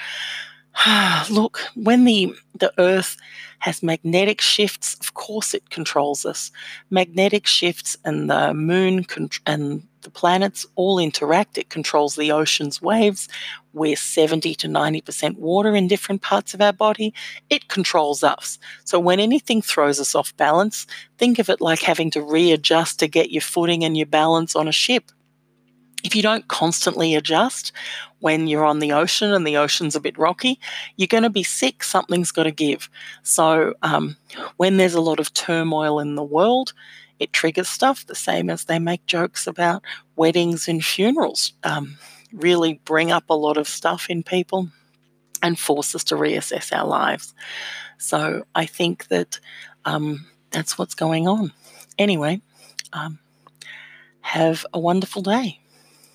Look, 1.30 1.60
when 1.76 2.06
the, 2.06 2.36
the 2.58 2.74
Earth 2.80 3.18
has 3.60 3.84
magnetic 3.84 4.42
shifts, 4.42 4.96
of 5.00 5.14
course 5.14 5.54
it 5.54 5.70
controls 5.70 6.26
us. 6.26 6.52
Magnetic 6.90 7.48
shifts 7.48 7.96
and 8.04 8.30
the 8.30 8.54
moon 8.54 9.06
and 9.46 9.84
the 10.02 10.10
planets 10.10 10.66
all 10.76 11.00
interact. 11.00 11.58
It 11.58 11.70
controls 11.70 12.16
the 12.16 12.32
ocean's 12.32 12.82
waves. 12.82 13.30
We're 13.72 13.96
70 13.96 14.56
to 14.56 14.68
90% 14.68 15.38
water 15.38 15.76
in 15.76 15.88
different 15.88 16.22
parts 16.22 16.54
of 16.54 16.62
our 16.62 16.74
body. 16.74 17.14
It 17.50 17.70
controls 17.70 18.24
us. 18.24 18.60
So 18.84 19.00
when 19.00 19.20
anything 19.20 19.62
throws 19.62 20.00
us 20.00 20.14
off 20.14 20.36
balance, 20.36 20.86
think 21.18 21.40
of 21.40 21.50
it 21.50 21.62
like 21.62 21.82
having 21.82 22.12
to 22.12 22.22
readjust 22.22 23.00
to 23.00 23.08
get 23.08 23.32
your 23.32 23.42
footing 23.42 23.84
and 23.84 23.96
your 23.96 24.08
balance 24.08 24.56
on 24.56 24.68
a 24.68 24.74
ship. 24.74 25.12
If 26.04 26.16
you 26.16 26.22
don't 26.22 26.48
constantly 26.48 27.16
adjust 27.16 27.72
when 28.20 28.48
you're 28.48 28.66
on 28.66 28.80
the 28.80 28.92
ocean 28.92 29.34
and 29.34 29.46
the 29.48 29.58
ocean's 29.58 29.96
a 29.96 30.02
bit 30.02 30.18
rocky, 30.18 30.60
you're 30.98 31.08
going 31.08 31.24
to 31.24 31.30
be 31.30 31.44
sick. 31.44 31.84
Something's 31.84 32.32
got 32.32 32.44
to 32.44 32.52
give. 32.52 32.90
So, 33.24 33.74
um, 33.82 34.16
when 34.58 34.78
there's 34.78 34.94
a 34.96 35.02
lot 35.02 35.20
of 35.20 35.34
turmoil 35.34 36.00
in 36.00 36.16
the 36.16 36.24
world, 36.24 36.74
it 37.20 37.34
triggers 37.34 37.70
stuff 37.70 38.06
the 38.06 38.16
same 38.16 38.50
as 38.50 38.66
they 38.66 38.80
make 38.80 39.06
jokes 39.06 39.48
about 39.48 39.84
weddings 40.16 40.68
and 40.68 40.84
funerals. 40.84 41.54
Um, 41.64 41.98
really 42.34 42.82
bring 42.86 43.12
up 43.12 43.26
a 43.30 43.34
lot 43.36 43.58
of 43.58 43.68
stuff 43.68 44.10
in 44.10 44.24
people. 44.24 44.70
and 45.42 45.60
force 45.60 45.94
us 45.96 46.04
to 46.06 46.16
reassess 46.16 46.72
our 46.72 46.88
lives. 46.88 47.34
So 47.98 48.46
I 48.56 48.66
think 48.66 49.08
that 49.10 49.40
um, 49.86 50.26
that's 50.52 50.78
what's 50.78 50.96
going 50.96 51.28
on. 51.28 51.52
Anyway, 51.98 52.42
um, 52.94 53.20
have 54.22 54.66
a 54.74 54.80
wonderful 54.80 55.22
day. 55.22 55.60